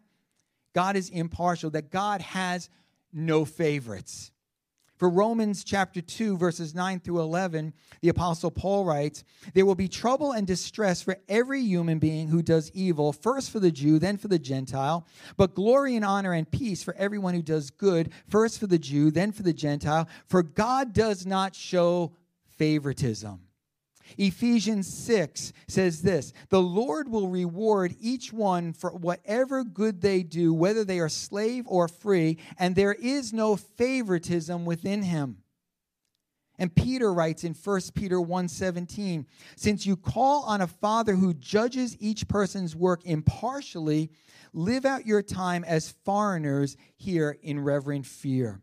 God 0.74 0.96
is 0.96 1.08
impartial, 1.08 1.70
that 1.70 1.90
God 1.90 2.20
has 2.20 2.68
no 3.12 3.44
favorites. 3.44 4.30
For 5.02 5.08
Romans 5.08 5.64
chapter 5.64 6.00
2, 6.00 6.36
verses 6.36 6.76
9 6.76 7.00
through 7.00 7.22
11, 7.22 7.72
the 8.02 8.08
Apostle 8.08 8.52
Paul 8.52 8.84
writes, 8.84 9.24
There 9.52 9.66
will 9.66 9.74
be 9.74 9.88
trouble 9.88 10.30
and 10.30 10.46
distress 10.46 11.02
for 11.02 11.16
every 11.28 11.60
human 11.60 11.98
being 11.98 12.28
who 12.28 12.40
does 12.40 12.70
evil, 12.72 13.12
first 13.12 13.50
for 13.50 13.58
the 13.58 13.72
Jew, 13.72 13.98
then 13.98 14.16
for 14.16 14.28
the 14.28 14.38
Gentile, 14.38 15.04
but 15.36 15.56
glory 15.56 15.96
and 15.96 16.04
honor 16.04 16.32
and 16.32 16.48
peace 16.48 16.84
for 16.84 16.94
everyone 16.94 17.34
who 17.34 17.42
does 17.42 17.70
good, 17.70 18.12
first 18.28 18.60
for 18.60 18.68
the 18.68 18.78
Jew, 18.78 19.10
then 19.10 19.32
for 19.32 19.42
the 19.42 19.52
Gentile, 19.52 20.06
for 20.28 20.44
God 20.44 20.92
does 20.92 21.26
not 21.26 21.56
show 21.56 22.12
favoritism. 22.56 23.40
Ephesians 24.18 24.86
6 24.86 25.52
says 25.68 26.02
this 26.02 26.32
The 26.48 26.62
Lord 26.62 27.08
will 27.08 27.28
reward 27.28 27.94
each 28.00 28.32
one 28.32 28.72
for 28.72 28.90
whatever 28.90 29.64
good 29.64 30.00
they 30.00 30.22
do, 30.22 30.52
whether 30.52 30.84
they 30.84 30.98
are 30.98 31.08
slave 31.08 31.64
or 31.66 31.88
free, 31.88 32.38
and 32.58 32.74
there 32.74 32.94
is 32.94 33.32
no 33.32 33.56
favoritism 33.56 34.64
within 34.64 35.02
him. 35.02 35.38
And 36.58 36.74
Peter 36.74 37.12
writes 37.12 37.44
in 37.44 37.54
1 37.54 37.80
Peter 37.94 38.20
1:17, 38.20 39.26
since 39.56 39.86
you 39.86 39.96
call 39.96 40.42
on 40.44 40.60
a 40.60 40.66
father 40.66 41.16
who 41.16 41.34
judges 41.34 41.96
each 41.98 42.28
person's 42.28 42.76
work 42.76 43.04
impartially, 43.04 44.10
live 44.52 44.84
out 44.84 45.06
your 45.06 45.22
time 45.22 45.64
as 45.64 45.94
foreigners 46.04 46.76
here 46.94 47.38
in 47.42 47.58
reverent 47.58 48.06
fear. 48.06 48.60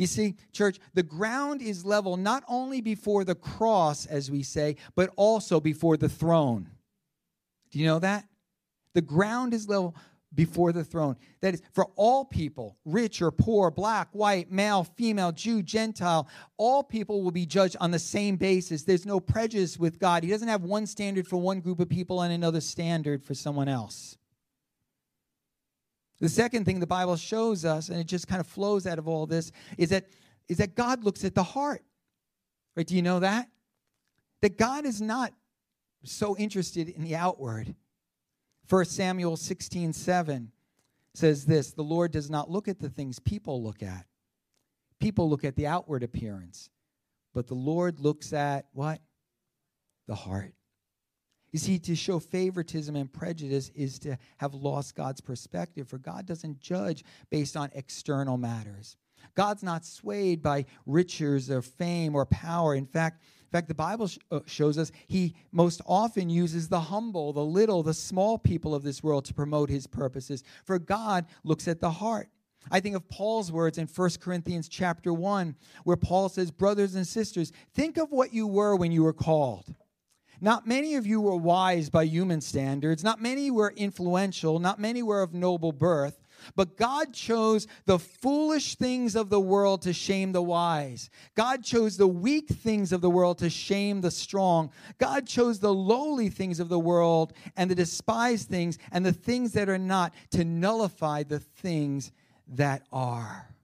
You 0.00 0.06
see, 0.06 0.36
church, 0.54 0.78
the 0.94 1.02
ground 1.02 1.60
is 1.60 1.84
level 1.84 2.16
not 2.16 2.42
only 2.48 2.80
before 2.80 3.22
the 3.22 3.34
cross, 3.34 4.06
as 4.06 4.30
we 4.30 4.42
say, 4.42 4.76
but 4.94 5.10
also 5.14 5.60
before 5.60 5.98
the 5.98 6.08
throne. 6.08 6.70
Do 7.70 7.78
you 7.78 7.84
know 7.84 7.98
that? 7.98 8.24
The 8.94 9.02
ground 9.02 9.52
is 9.52 9.68
level 9.68 9.94
before 10.34 10.72
the 10.72 10.84
throne. 10.84 11.16
That 11.42 11.52
is, 11.52 11.60
for 11.74 11.84
all 11.96 12.24
people, 12.24 12.78
rich 12.86 13.20
or 13.20 13.30
poor, 13.30 13.70
black, 13.70 14.08
white, 14.12 14.50
male, 14.50 14.84
female, 14.84 15.32
Jew, 15.32 15.62
Gentile, 15.62 16.26
all 16.56 16.82
people 16.82 17.22
will 17.22 17.30
be 17.30 17.44
judged 17.44 17.76
on 17.78 17.90
the 17.90 17.98
same 17.98 18.36
basis. 18.36 18.84
There's 18.84 19.04
no 19.04 19.20
prejudice 19.20 19.78
with 19.78 19.98
God. 19.98 20.24
He 20.24 20.30
doesn't 20.30 20.48
have 20.48 20.62
one 20.62 20.86
standard 20.86 21.28
for 21.28 21.36
one 21.36 21.60
group 21.60 21.78
of 21.78 21.90
people 21.90 22.22
and 22.22 22.32
another 22.32 22.62
standard 22.62 23.22
for 23.22 23.34
someone 23.34 23.68
else. 23.68 24.16
The 26.20 26.28
second 26.28 26.66
thing 26.66 26.80
the 26.80 26.86
Bible 26.86 27.16
shows 27.16 27.64
us, 27.64 27.88
and 27.88 27.98
it 27.98 28.06
just 28.06 28.28
kind 28.28 28.40
of 28.40 28.46
flows 28.46 28.86
out 28.86 28.98
of 28.98 29.08
all 29.08 29.26
this, 29.26 29.52
is 29.78 29.88
that, 29.88 30.06
is 30.48 30.58
that 30.58 30.74
God 30.74 31.02
looks 31.02 31.24
at 31.24 31.34
the 31.34 31.42
heart. 31.42 31.82
Right? 32.76 32.86
Do 32.86 32.94
you 32.94 33.02
know 33.02 33.20
that? 33.20 33.48
That 34.42 34.58
God 34.58 34.84
is 34.84 35.00
not 35.00 35.32
so 36.04 36.36
interested 36.36 36.88
in 36.88 37.02
the 37.02 37.16
outward. 37.16 37.74
1 38.68 38.84
Samuel 38.84 39.36
16 39.36 39.92
7 39.92 40.52
says 41.14 41.46
this 41.46 41.72
The 41.72 41.82
Lord 41.82 42.12
does 42.12 42.30
not 42.30 42.50
look 42.50 42.68
at 42.68 42.78
the 42.78 42.90
things 42.90 43.18
people 43.18 43.62
look 43.62 43.82
at. 43.82 44.06
People 45.00 45.28
look 45.30 45.44
at 45.44 45.56
the 45.56 45.66
outward 45.66 46.02
appearance, 46.02 46.68
but 47.32 47.46
the 47.46 47.54
Lord 47.54 48.00
looks 48.00 48.32
at 48.32 48.66
what? 48.72 49.00
The 50.06 50.14
heart. 50.14 50.54
You 51.52 51.58
see, 51.58 51.78
to 51.80 51.96
show 51.96 52.18
favoritism 52.18 52.94
and 52.94 53.12
prejudice 53.12 53.70
is 53.74 53.98
to 54.00 54.16
have 54.36 54.54
lost 54.54 54.94
God's 54.94 55.20
perspective, 55.20 55.88
for 55.88 55.98
God 55.98 56.26
doesn't 56.26 56.60
judge 56.60 57.04
based 57.30 57.56
on 57.56 57.70
external 57.74 58.36
matters. 58.36 58.96
God's 59.34 59.62
not 59.62 59.84
swayed 59.84 60.42
by 60.42 60.66
riches 60.86 61.50
or 61.50 61.62
fame 61.62 62.14
or 62.14 62.26
power. 62.26 62.74
In 62.74 62.86
fact, 62.86 63.22
in 63.50 63.58
fact, 63.58 63.68
the 63.68 63.74
Bible 63.74 64.08
uh, 64.30 64.40
shows 64.46 64.78
us 64.78 64.92
he 65.08 65.34
most 65.50 65.80
often 65.84 66.30
uses 66.30 66.68
the 66.68 66.80
humble, 66.80 67.32
the 67.32 67.44
little, 67.44 67.82
the 67.82 67.92
small 67.92 68.38
people 68.38 68.76
of 68.76 68.84
this 68.84 69.02
world 69.02 69.24
to 69.24 69.34
promote 69.34 69.68
his 69.68 69.88
purposes. 69.88 70.44
For 70.64 70.78
God 70.78 71.26
looks 71.42 71.66
at 71.66 71.80
the 71.80 71.90
heart. 71.90 72.28
I 72.70 72.78
think 72.78 72.94
of 72.94 73.08
Paul's 73.08 73.50
words 73.50 73.76
in 73.78 73.88
1 73.88 74.10
Corinthians 74.20 74.68
chapter 74.68 75.12
1, 75.12 75.56
where 75.82 75.96
Paul 75.96 76.28
says, 76.28 76.52
Brothers 76.52 76.94
and 76.94 77.06
sisters, 77.06 77.52
think 77.74 77.96
of 77.96 78.12
what 78.12 78.32
you 78.32 78.46
were 78.46 78.76
when 78.76 78.92
you 78.92 79.02
were 79.02 79.12
called. 79.12 79.74
Not 80.40 80.66
many 80.66 80.94
of 80.94 81.06
you 81.06 81.20
were 81.20 81.36
wise 81.36 81.90
by 81.90 82.04
human 82.04 82.40
standards. 82.40 83.04
Not 83.04 83.20
many 83.20 83.50
were 83.50 83.72
influential. 83.76 84.58
Not 84.58 84.78
many 84.78 85.02
were 85.02 85.22
of 85.22 85.34
noble 85.34 85.72
birth. 85.72 86.18
But 86.56 86.76
God 86.76 87.12
chose 87.12 87.66
the 87.84 87.98
foolish 87.98 88.76
things 88.76 89.14
of 89.14 89.28
the 89.28 89.40
world 89.40 89.82
to 89.82 89.92
shame 89.92 90.32
the 90.32 90.42
wise. 90.42 91.10
God 91.36 91.62
chose 91.62 91.96
the 91.96 92.08
weak 92.08 92.48
things 92.48 92.92
of 92.92 93.02
the 93.02 93.10
world 93.10 93.38
to 93.38 93.50
shame 93.50 94.00
the 94.00 94.10
strong. 94.10 94.70
God 94.98 95.26
chose 95.26 95.60
the 95.60 95.74
lowly 95.74 96.30
things 96.30 96.60
of 96.60 96.70
the 96.70 96.78
world 96.78 97.34
and 97.56 97.70
the 97.70 97.74
despised 97.74 98.48
things 98.48 98.78
and 98.92 99.04
the 99.04 99.12
things 99.12 99.52
that 99.52 99.68
are 99.68 99.78
not 99.78 100.14
to 100.30 100.44
nullify 100.44 101.22
the 101.22 101.40
things 101.40 102.12
that 102.48 102.86
are. 102.90 103.54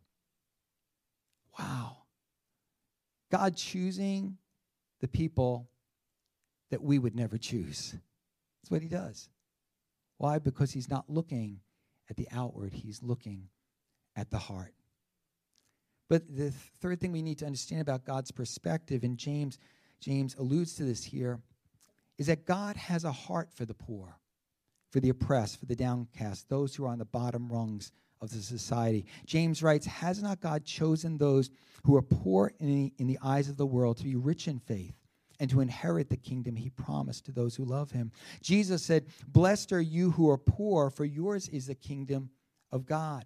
Wow. 1.58 1.96
God 3.30 3.56
choosing 3.56 4.36
the 5.00 5.08
people 5.08 5.68
that 6.70 6.82
we 6.82 6.98
would 6.98 7.14
never 7.14 7.38
choose. 7.38 7.94
That's 8.62 8.70
what 8.70 8.82
he 8.82 8.88
does. 8.88 9.28
Why? 10.18 10.38
Because 10.38 10.72
he's 10.72 10.90
not 10.90 11.08
looking 11.08 11.60
at 12.08 12.16
the 12.16 12.28
outward, 12.32 12.72
he's 12.72 13.02
looking 13.02 13.48
at 14.14 14.30
the 14.30 14.38
heart. 14.38 14.72
But 16.08 16.36
the 16.36 16.52
third 16.80 17.00
thing 17.00 17.12
we 17.12 17.22
need 17.22 17.38
to 17.38 17.46
understand 17.46 17.82
about 17.82 18.04
God's 18.04 18.30
perspective, 18.30 19.02
and 19.02 19.18
James, 19.18 19.58
James 20.00 20.36
alludes 20.36 20.74
to 20.74 20.84
this 20.84 21.04
here, 21.04 21.40
is 22.16 22.28
that 22.28 22.46
God 22.46 22.76
has 22.76 23.04
a 23.04 23.12
heart 23.12 23.52
for 23.52 23.64
the 23.64 23.74
poor, 23.74 24.16
for 24.90 25.00
the 25.00 25.08
oppressed, 25.08 25.58
for 25.58 25.66
the 25.66 25.76
downcast, 25.76 26.48
those 26.48 26.74
who 26.74 26.84
are 26.84 26.90
on 26.90 26.98
the 26.98 27.04
bottom 27.04 27.48
rungs 27.48 27.92
of 28.20 28.30
the 28.30 28.38
society. 28.38 29.04
James 29.26 29.62
writes, 29.62 29.86
Has 29.86 30.22
not 30.22 30.40
God 30.40 30.64
chosen 30.64 31.18
those 31.18 31.50
who 31.84 31.96
are 31.96 32.02
poor 32.02 32.52
in 32.60 32.68
the, 32.68 32.92
in 32.98 33.06
the 33.06 33.18
eyes 33.22 33.48
of 33.48 33.56
the 33.56 33.66
world 33.66 33.98
to 33.98 34.04
be 34.04 34.16
rich 34.16 34.48
in 34.48 34.60
faith 34.60 34.94
and 35.38 35.50
to 35.50 35.60
inherit 35.60 36.08
the 36.10 36.16
kingdom 36.16 36.56
he 36.56 36.70
promised 36.70 37.26
to 37.26 37.32
those 37.32 37.56
who 37.56 37.64
love 37.64 37.90
him. 37.90 38.12
Jesus 38.42 38.82
said, 38.82 39.06
Blessed 39.26 39.72
are 39.72 39.80
you 39.80 40.12
who 40.12 40.30
are 40.30 40.38
poor, 40.38 40.90
for 40.90 41.04
yours 41.04 41.48
is 41.48 41.66
the 41.66 41.74
kingdom 41.74 42.30
of 42.70 42.86
God. 42.86 43.24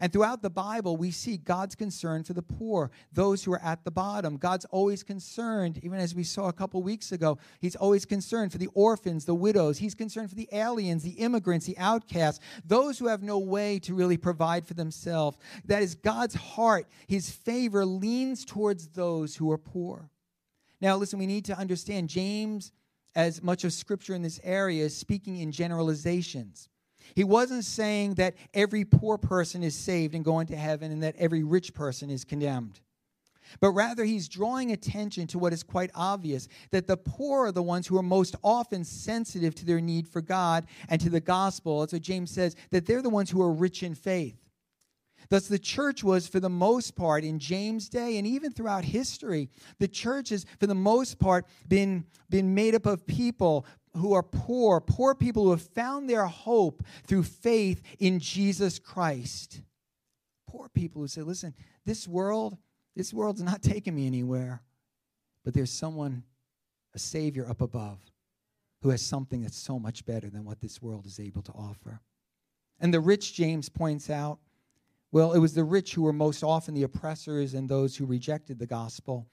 And 0.00 0.12
throughout 0.12 0.42
the 0.42 0.50
Bible, 0.50 0.96
we 0.96 1.10
see 1.10 1.36
God's 1.36 1.74
concern 1.74 2.22
for 2.22 2.32
the 2.32 2.42
poor, 2.42 2.90
those 3.12 3.42
who 3.42 3.52
are 3.52 3.62
at 3.62 3.84
the 3.84 3.90
bottom. 3.90 4.36
God's 4.36 4.64
always 4.66 5.02
concerned, 5.02 5.80
even 5.82 5.98
as 5.98 6.14
we 6.14 6.22
saw 6.22 6.48
a 6.48 6.52
couple 6.52 6.82
weeks 6.82 7.10
ago, 7.10 7.38
He's 7.60 7.76
always 7.76 8.04
concerned 8.04 8.52
for 8.52 8.58
the 8.58 8.68
orphans, 8.74 9.24
the 9.24 9.34
widows. 9.34 9.78
He's 9.78 9.94
concerned 9.94 10.28
for 10.28 10.36
the 10.36 10.48
aliens, 10.52 11.02
the 11.02 11.10
immigrants, 11.10 11.66
the 11.66 11.78
outcasts, 11.78 12.44
those 12.64 12.98
who 12.98 13.08
have 13.08 13.22
no 13.22 13.38
way 13.38 13.78
to 13.80 13.94
really 13.94 14.16
provide 14.16 14.66
for 14.66 14.74
themselves. 14.74 15.38
That 15.64 15.82
is 15.82 15.94
God's 15.94 16.34
heart. 16.34 16.86
His 17.08 17.30
favor 17.30 17.84
leans 17.84 18.44
towards 18.44 18.88
those 18.88 19.36
who 19.36 19.50
are 19.50 19.58
poor. 19.58 20.10
Now, 20.80 20.96
listen, 20.96 21.18
we 21.18 21.26
need 21.26 21.44
to 21.46 21.58
understand 21.58 22.08
James, 22.08 22.72
as 23.14 23.42
much 23.42 23.64
of 23.64 23.72
scripture 23.72 24.14
in 24.14 24.22
this 24.22 24.40
area, 24.42 24.84
is 24.84 24.96
speaking 24.96 25.38
in 25.38 25.52
generalizations. 25.52 26.68
He 27.14 27.24
wasn't 27.24 27.64
saying 27.64 28.14
that 28.14 28.34
every 28.54 28.84
poor 28.84 29.18
person 29.18 29.62
is 29.62 29.74
saved 29.74 30.14
and 30.14 30.24
going 30.24 30.46
to 30.48 30.56
heaven 30.56 30.92
and 30.92 31.02
that 31.02 31.16
every 31.16 31.42
rich 31.42 31.74
person 31.74 32.08
is 32.08 32.24
condemned. 32.24 32.80
But 33.58 33.72
rather, 33.72 34.04
he's 34.04 34.28
drawing 34.28 34.70
attention 34.70 35.26
to 35.28 35.38
what 35.38 35.52
is 35.52 35.64
quite 35.64 35.90
obvious 35.94 36.46
that 36.70 36.86
the 36.86 36.96
poor 36.96 37.46
are 37.46 37.52
the 37.52 37.62
ones 37.62 37.86
who 37.86 37.98
are 37.98 38.02
most 38.02 38.36
often 38.44 38.84
sensitive 38.84 39.56
to 39.56 39.66
their 39.66 39.80
need 39.80 40.06
for 40.06 40.20
God 40.20 40.66
and 40.88 41.00
to 41.00 41.10
the 41.10 41.20
gospel. 41.20 41.80
That's 41.80 41.92
what 41.92 42.02
James 42.02 42.30
says, 42.30 42.54
that 42.70 42.86
they're 42.86 43.02
the 43.02 43.10
ones 43.10 43.28
who 43.28 43.42
are 43.42 43.52
rich 43.52 43.82
in 43.82 43.96
faith. 43.96 44.36
Thus, 45.28 45.46
the 45.46 45.58
church 45.58 46.02
was, 46.02 46.26
for 46.26 46.40
the 46.40 46.48
most 46.48 46.96
part, 46.96 47.22
in 47.22 47.38
James' 47.38 47.88
day 47.88 48.18
and 48.18 48.26
even 48.26 48.50
throughout 48.50 48.84
history, 48.84 49.48
the 49.78 49.86
church 49.86 50.30
has, 50.30 50.46
for 50.58 50.66
the 50.66 50.74
most 50.74 51.18
part, 51.18 51.46
been, 51.68 52.04
been 52.28 52.54
made 52.54 52.74
up 52.74 52.86
of 52.86 53.06
people 53.06 53.66
who 53.96 54.12
are 54.12 54.22
poor, 54.22 54.80
poor 54.80 55.14
people 55.14 55.44
who 55.44 55.50
have 55.50 55.62
found 55.62 56.08
their 56.08 56.26
hope 56.26 56.82
through 57.06 57.24
faith 57.24 57.82
in 57.98 58.18
Jesus 58.18 58.78
Christ. 58.78 59.62
Poor 60.48 60.68
people 60.68 61.02
who 61.02 61.08
say, 61.08 61.22
listen, 61.22 61.54
this 61.84 62.08
world, 62.08 62.56
this 62.96 63.14
world's 63.14 63.42
not 63.42 63.62
taking 63.62 63.94
me 63.94 64.06
anywhere, 64.06 64.62
but 65.44 65.54
there's 65.54 65.70
someone, 65.70 66.24
a 66.94 66.98
Savior 66.98 67.48
up 67.48 67.60
above. 67.60 67.98
who 68.82 68.90
has 68.90 69.02
something 69.02 69.42
that's 69.42 69.58
so 69.58 69.78
much 69.78 70.04
better 70.06 70.30
than 70.30 70.44
what 70.44 70.60
this 70.60 70.80
world 70.80 71.06
is 71.06 71.20
able 71.20 71.42
to 71.42 71.52
offer. 71.52 72.00
And 72.78 72.94
the 72.94 73.00
rich, 73.00 73.34
James 73.34 73.68
points 73.68 74.08
out, 74.08 74.38
well, 75.12 75.32
it 75.32 75.38
was 75.38 75.54
the 75.54 75.64
rich 75.64 75.94
who 75.94 76.02
were 76.02 76.12
most 76.12 76.42
often 76.42 76.74
the 76.74 76.84
oppressors 76.84 77.54
and 77.54 77.68
those 77.68 77.96
who 77.96 78.06
rejected 78.06 78.58
the 78.58 78.66
gospel. 78.66 79.26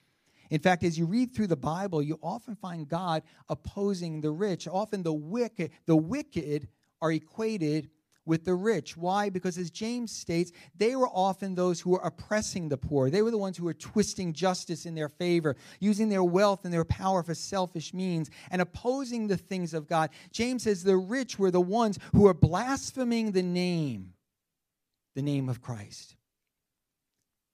In 0.50 0.60
fact, 0.60 0.84
as 0.84 0.98
you 0.98 1.06
read 1.06 1.34
through 1.34 1.48
the 1.48 1.58
Bible, 1.58 2.02
you 2.02 2.20
often 2.24 2.56
find 2.56 2.88
God 2.88 3.24
opposing 3.50 4.22
the 4.22 4.32
rich. 4.32 4.68
Often 4.68 5.04
the 5.04 5.14
wicked, 5.14 5.72
the 5.86 5.96
wicked 5.96 6.68
are 7.02 7.12
equated 7.12 7.90
with 8.26 8.44
the 8.44 8.54
rich. 8.54 8.98
Why? 8.98 9.30
Because 9.30 9.58
as 9.58 9.72
James 9.72 10.12
states, 10.12 10.52
they 10.76 10.96
were 10.96 11.08
often 11.08 11.56
those 11.56 11.80
who 11.80 11.92
were 11.92 12.02
oppressing 12.04 12.70
the 12.70 12.78
poor. 12.78 13.10
They 13.10 13.22
were 13.22 13.32
the 13.32 13.38
ones 13.38 13.58
who 13.58 13.66
were 13.66 13.74
twisting 13.74 14.34
justice 14.34 14.86
in 14.86 14.96
their 14.96 15.10
favor, 15.10 15.56
using 15.80 16.10
their 16.10 16.24
wealth 16.24 16.66
and 16.66 16.74
their 16.74 16.86
power 16.86 17.24
for 17.24 17.34
selfish 17.34 17.94
means, 17.94 18.30
and 18.52 18.62
opposing 18.62 19.28
the 19.28 19.38
things 19.38 19.74
of 19.74 19.88
God. 19.88 20.10
James 20.32 20.64
says 20.64 20.84
the 20.84 20.98
rich 20.98 21.40
were 21.40 21.52
the 21.52 21.62
ones 21.62 21.98
who 22.14 22.24
were 22.24 22.34
blaspheming 22.34 23.32
the 23.32 23.44
name, 23.44 24.14
the 25.18 25.24
name 25.24 25.50
of 25.50 25.64
Christ. 25.64 26.16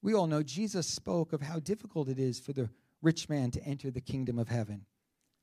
We 0.02 0.12
all 0.12 0.26
know 0.26 0.42
Jesus 0.42 0.86
spoke 0.86 1.32
of 1.32 1.40
how 1.40 1.60
difficult 1.60 2.10
it 2.10 2.18
is 2.18 2.38
for 2.38 2.52
the 2.52 2.68
rich 3.00 3.30
man 3.30 3.50
to 3.52 3.64
enter 3.64 3.90
the 3.90 4.02
kingdom 4.02 4.38
of 4.38 4.48
heaven, 4.48 4.84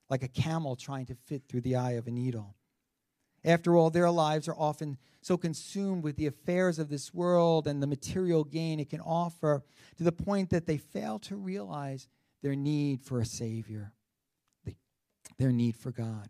like 0.08 0.22
a 0.22 0.28
camel 0.28 0.76
trying 0.76 1.08
to 1.08 1.16
fit 1.16 1.42
through 1.50 1.62
the 1.62 1.78
eye 1.78 1.94
of 1.94 2.06
a 2.06 2.12
needle. 2.12 2.54
After 3.44 3.76
all, 3.76 3.90
their 3.90 4.12
lives 4.12 4.48
are 4.48 4.56
often 4.56 5.00
so 5.24 5.36
consumed 5.36 6.04
with 6.04 6.16
the 6.16 6.28
affairs 6.28 6.78
of 6.78 6.90
this 6.90 7.12
world 7.12 7.66
and 7.66 7.82
the 7.82 7.88
material 7.88 8.44
gain 8.44 8.80
it 8.80 8.92
can 8.92 9.02
offer 9.02 9.64
to 9.98 10.04
the 10.04 10.12
point 10.12 10.52
that 10.52 10.68
they 10.68 10.78
fail 10.78 11.18
to 11.22 11.36
realize 11.36 12.08
their 12.44 12.56
need 12.56 13.02
for 13.02 13.20
a 13.20 13.26
Savior, 13.26 13.94
their 15.40 15.52
need 15.52 15.76
for 15.76 15.92
God. 15.92 16.30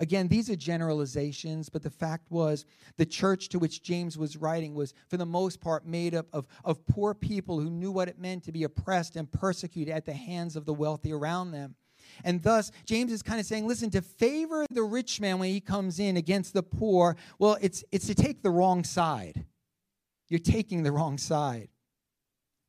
Again, 0.00 0.28
these 0.28 0.48
are 0.48 0.56
generalizations, 0.56 1.68
but 1.68 1.82
the 1.82 1.90
fact 1.90 2.30
was 2.30 2.64
the 2.96 3.04
church 3.04 3.50
to 3.50 3.58
which 3.58 3.82
James 3.82 4.16
was 4.16 4.38
writing 4.38 4.74
was, 4.74 4.94
for 5.08 5.18
the 5.18 5.26
most 5.26 5.60
part, 5.60 5.86
made 5.86 6.14
up 6.14 6.26
of, 6.32 6.46
of 6.64 6.84
poor 6.86 7.12
people 7.12 7.60
who 7.60 7.68
knew 7.68 7.92
what 7.92 8.08
it 8.08 8.18
meant 8.18 8.42
to 8.44 8.52
be 8.52 8.64
oppressed 8.64 9.16
and 9.16 9.30
persecuted 9.30 9.92
at 9.92 10.06
the 10.06 10.14
hands 10.14 10.56
of 10.56 10.64
the 10.64 10.72
wealthy 10.72 11.12
around 11.12 11.50
them. 11.50 11.74
And 12.24 12.42
thus, 12.42 12.72
James 12.86 13.12
is 13.12 13.22
kind 13.22 13.38
of 13.38 13.44
saying, 13.44 13.68
listen, 13.68 13.90
to 13.90 14.00
favor 14.00 14.64
the 14.70 14.82
rich 14.82 15.20
man 15.20 15.38
when 15.38 15.50
he 15.50 15.60
comes 15.60 16.00
in 16.00 16.16
against 16.16 16.54
the 16.54 16.62
poor, 16.62 17.16
well, 17.38 17.58
it's, 17.60 17.84
it's 17.92 18.06
to 18.06 18.14
take 18.14 18.42
the 18.42 18.50
wrong 18.50 18.84
side. 18.84 19.44
You're 20.28 20.40
taking 20.40 20.82
the 20.82 20.92
wrong 20.92 21.18
side. 21.18 21.68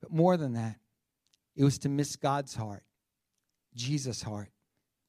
But 0.02 0.12
more 0.12 0.36
than 0.36 0.54
that, 0.54 0.76
it 1.56 1.64
was 1.64 1.78
to 1.80 1.90
miss 1.90 2.18
God's 2.18 2.56
heart, 2.56 2.84
Jesus' 3.74 4.22
heart, 4.22 4.50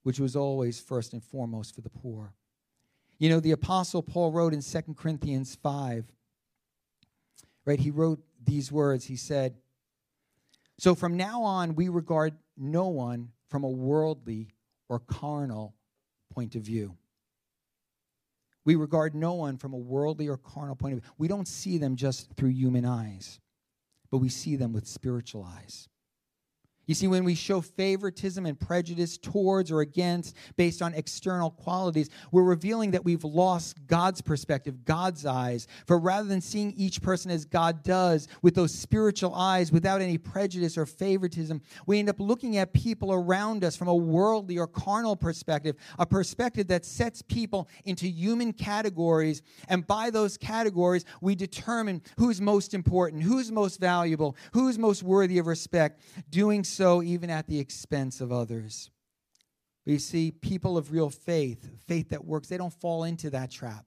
which 0.02 0.18
was 0.18 0.37
always 0.37 0.80
first 0.80 1.12
and 1.12 1.23
foremost 1.23 1.75
for 1.75 1.80
the 1.80 1.90
poor. 1.90 2.32
You 3.18 3.28
know, 3.28 3.40
the 3.40 3.52
Apostle 3.52 4.02
Paul 4.02 4.32
wrote 4.32 4.52
in 4.52 4.62
2 4.62 4.94
Corinthians 4.94 5.54
5, 5.62 6.04
right? 7.64 7.78
He 7.78 7.90
wrote 7.90 8.21
these 8.44 8.73
words. 8.73 9.04
He 9.04 9.16
said, 9.16 9.54
So 10.78 10.94
from 10.94 11.16
now 11.16 11.42
on, 11.42 11.75
we 11.75 11.88
regard 11.88 12.35
no 12.56 12.88
one 12.88 13.28
from 13.49 13.64
a 13.64 13.68
worldly 13.68 14.49
or 14.88 14.99
carnal 14.99 15.75
point 16.32 16.56
of 16.56 16.62
view. 16.62 16.97
We 18.64 18.75
regard 18.76 19.14
no 19.14 19.35
one 19.35 19.56
from 19.56 19.73
a 19.73 19.78
worldly 19.78 20.28
or 20.28 20.37
carnal 20.37 20.76
point 20.76 20.94
of 20.94 21.00
view. 21.00 21.11
We 21.18 21.28
don't 21.28 21.49
see 21.49 21.78
them 21.78 21.97
just 21.97 22.32
through 22.35 22.50
human 22.50 22.85
eyes, 22.85 23.40
but 24.11 24.18
we 24.18 24.28
see 24.28 24.56
them 24.56 24.73
with 24.73 24.87
spiritual 24.87 25.44
eyes. 25.44 25.88
You 26.86 26.94
see, 26.96 27.06
when 27.06 27.22
we 27.22 27.36
show 27.36 27.60
favoritism 27.60 28.44
and 28.44 28.58
prejudice 28.58 29.16
towards 29.16 29.70
or 29.70 29.82
against 29.82 30.36
based 30.56 30.82
on 30.82 30.94
external 30.94 31.50
qualities, 31.50 32.10
we're 32.32 32.42
revealing 32.42 32.90
that 32.90 33.04
we've 33.04 33.22
lost 33.22 33.86
God's 33.86 34.20
perspective, 34.20 34.84
God's 34.84 35.24
eyes. 35.24 35.68
For 35.86 35.96
rather 35.96 36.28
than 36.28 36.40
seeing 36.40 36.72
each 36.76 37.00
person 37.00 37.30
as 37.30 37.44
God 37.44 37.84
does 37.84 38.26
with 38.42 38.56
those 38.56 38.74
spiritual 38.74 39.32
eyes 39.32 39.70
without 39.70 40.00
any 40.00 40.18
prejudice 40.18 40.76
or 40.76 40.84
favoritism, 40.84 41.62
we 41.86 42.00
end 42.00 42.08
up 42.08 42.18
looking 42.18 42.56
at 42.56 42.73
people 42.73 43.12
around 43.12 43.62
us 43.62 43.76
from 43.76 43.86
a 43.86 43.95
worldly 43.95 44.58
or 44.58 44.66
carnal 44.66 45.14
perspective, 45.14 45.76
a 46.00 46.06
perspective 46.06 46.66
that 46.66 46.84
sets 46.84 47.23
people 47.23 47.68
into 47.84 48.08
human 48.08 48.52
categories. 48.52 49.42
And 49.68 49.86
by 49.86 50.10
those 50.10 50.36
categories, 50.36 51.04
we 51.21 51.36
determine 51.36 52.02
who's 52.18 52.40
most 52.40 52.75
important, 52.75 53.23
who's 53.23 53.52
most 53.52 53.78
valuable, 53.78 54.36
who's 54.52 54.78
most 54.78 55.04
worthy 55.04 55.38
of 55.38 55.47
respect. 55.47 56.02
Doing 56.28 56.64
so 56.73 57.02
even 57.02 57.30
at 57.30 57.47
the 57.47 57.58
expense 57.58 58.21
of 58.21 58.32
others. 58.32 58.91
You 59.85 59.99
see, 59.99 60.30
people 60.30 60.78
of 60.78 60.93
real 60.93 61.11
faith, 61.11 61.69
faith 61.87 62.11
that 62.11 62.25
works, 62.25 62.49
they 62.49 62.56
don't 62.56 62.73
fall 62.73 63.04
into 63.04 63.30
that 63.30 63.50
trap, 63.50 63.85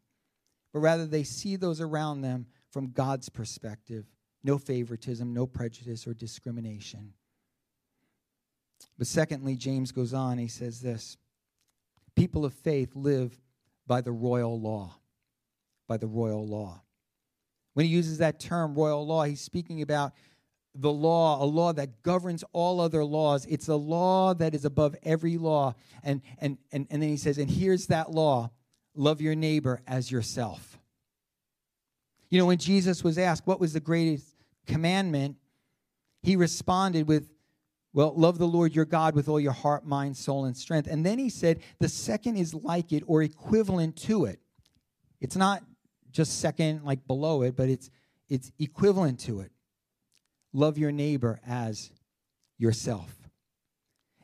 but 0.74 0.80
rather 0.80 1.06
they 1.06 1.24
see 1.24 1.56
those 1.56 1.80
around 1.80 2.21
them 2.21 2.48
from 2.69 2.91
God's 2.91 3.30
perspective. 3.30 4.06
No 4.43 4.58
favoritism, 4.58 5.34
no 5.34 5.48
prejudice 5.48 6.06
or 6.06 6.13
discrimination. 6.13 7.13
But 8.98 9.08
secondly, 9.08 9.56
James 9.56 9.91
goes 9.91 10.13
on, 10.13 10.38
he 10.38 10.48
says 10.48 10.82
this 10.82 11.17
People 12.15 12.45
of 12.45 12.54
faith 12.54 12.95
live 12.95 13.39
by 13.88 14.02
the 14.02 14.12
royal 14.12 14.60
law. 14.60 14.95
By 15.88 15.98
the 15.98 16.08
royal 16.08 16.45
law. 16.45 16.82
When 17.74 17.86
he 17.86 17.91
uses 17.91 18.17
that 18.19 18.39
term, 18.39 18.74
royal 18.74 19.06
law, 19.06 19.24
he's 19.24 19.41
speaking 19.41 19.82
about 19.82 20.13
the 20.75 20.91
law, 20.91 21.41
a 21.41 21.45
law 21.45 21.71
that 21.73 22.03
governs 22.03 22.43
all 22.51 22.81
other 22.81 23.03
laws. 23.03 23.45
It's 23.45 23.67
a 23.69 23.75
law 23.75 24.33
that 24.33 24.53
is 24.53 24.65
above 24.65 24.95
every 25.03 25.38
law. 25.38 25.75
And, 26.03 26.21
and, 26.39 26.57
and, 26.71 26.85
and 26.89 27.01
then 27.01 27.09
he 27.09 27.17
says, 27.17 27.38
and 27.38 27.49
here's 27.49 27.88
that 27.88 28.11
law 28.11 28.51
love 28.97 29.19
your 29.19 29.35
neighbor 29.35 29.81
as 29.88 30.09
yourself. 30.09 30.77
You 32.29 32.39
know, 32.39 32.45
when 32.45 32.57
Jesus 32.57 33.03
was 33.03 33.17
asked 33.17 33.45
what 33.45 33.59
was 33.59 33.73
the 33.73 33.79
greatest 33.79 34.25
commandment, 34.67 35.35
he 36.21 36.35
responded 36.35 37.07
with, 37.07 37.29
well, 37.93 38.13
love 38.15 38.38
the 38.38 38.47
Lord 38.47 38.75
your 38.75 38.85
God 38.85 39.15
with 39.15 39.27
all 39.27 39.39
your 39.39 39.51
heart, 39.51 39.85
mind, 39.85 40.17
soul, 40.17 40.45
and 40.45 40.55
strength. 40.55 40.88
And 40.89 41.05
then 41.05 41.17
he 41.17 41.29
said, 41.29 41.59
the 41.79 41.89
second 41.89 42.38
is 42.38 42.53
like 42.53 42.91
it 42.91 43.03
or 43.05 43.21
equivalent 43.21 43.95
to 44.03 44.25
it. 44.25 44.39
It's 45.21 45.35
not 45.35 45.63
just 46.11 46.39
second, 46.39 46.83
like 46.83 47.05
below 47.07 47.41
it, 47.41 47.55
but 47.55 47.69
it's, 47.69 47.89
it's 48.29 48.51
equivalent 48.59 49.19
to 49.21 49.41
it 49.41 49.51
love 50.56 50.78
your 50.78 50.91
neighbor 50.91 51.39
as 51.46 51.91
yourself. 52.58 53.13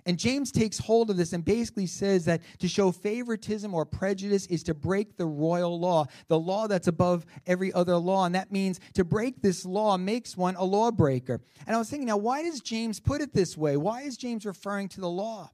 And 0.05 0.17
James 0.17 0.51
takes 0.51 0.79
hold 0.79 1.09
of 1.11 1.17
this 1.17 1.33
and 1.33 1.45
basically 1.45 1.85
says 1.85 2.25
that 2.25 2.41
to 2.59 2.67
show 2.67 2.91
favoritism 2.91 3.73
or 3.73 3.85
prejudice 3.85 4.47
is 4.47 4.63
to 4.63 4.73
break 4.73 5.15
the 5.15 5.27
royal 5.27 5.79
law, 5.79 6.07
the 6.27 6.39
law 6.39 6.67
that's 6.67 6.87
above 6.87 7.25
every 7.45 7.71
other 7.73 7.95
law. 7.97 8.25
And 8.25 8.33
that 8.33 8.51
means 8.51 8.79
to 8.95 9.03
break 9.03 9.41
this 9.41 9.63
law 9.63 9.97
makes 9.97 10.35
one 10.35 10.55
a 10.55 10.63
lawbreaker. 10.63 11.41
And 11.67 11.75
I 11.75 11.79
was 11.79 11.89
thinking, 11.89 12.07
now, 12.07 12.17
why 12.17 12.41
does 12.41 12.61
James 12.61 12.99
put 12.99 13.21
it 13.21 13.33
this 13.33 13.55
way? 13.55 13.77
Why 13.77 14.01
is 14.01 14.17
James 14.17 14.45
referring 14.45 14.89
to 14.89 15.01
the 15.01 15.09
law? 15.09 15.51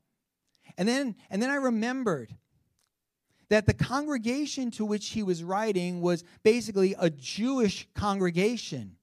And 0.78 0.88
then, 0.88 1.16
and 1.30 1.42
then 1.42 1.50
I 1.50 1.56
remembered 1.56 2.34
that 3.50 3.66
the 3.66 3.74
congregation 3.74 4.72
to 4.72 4.86
which 4.86 5.10
he 5.10 5.24
was 5.24 5.44
writing 5.44 6.02
was 6.02 6.24
basically 6.44 6.96
a 7.00 7.10
Jewish 7.10 7.88
congregation 7.96 8.97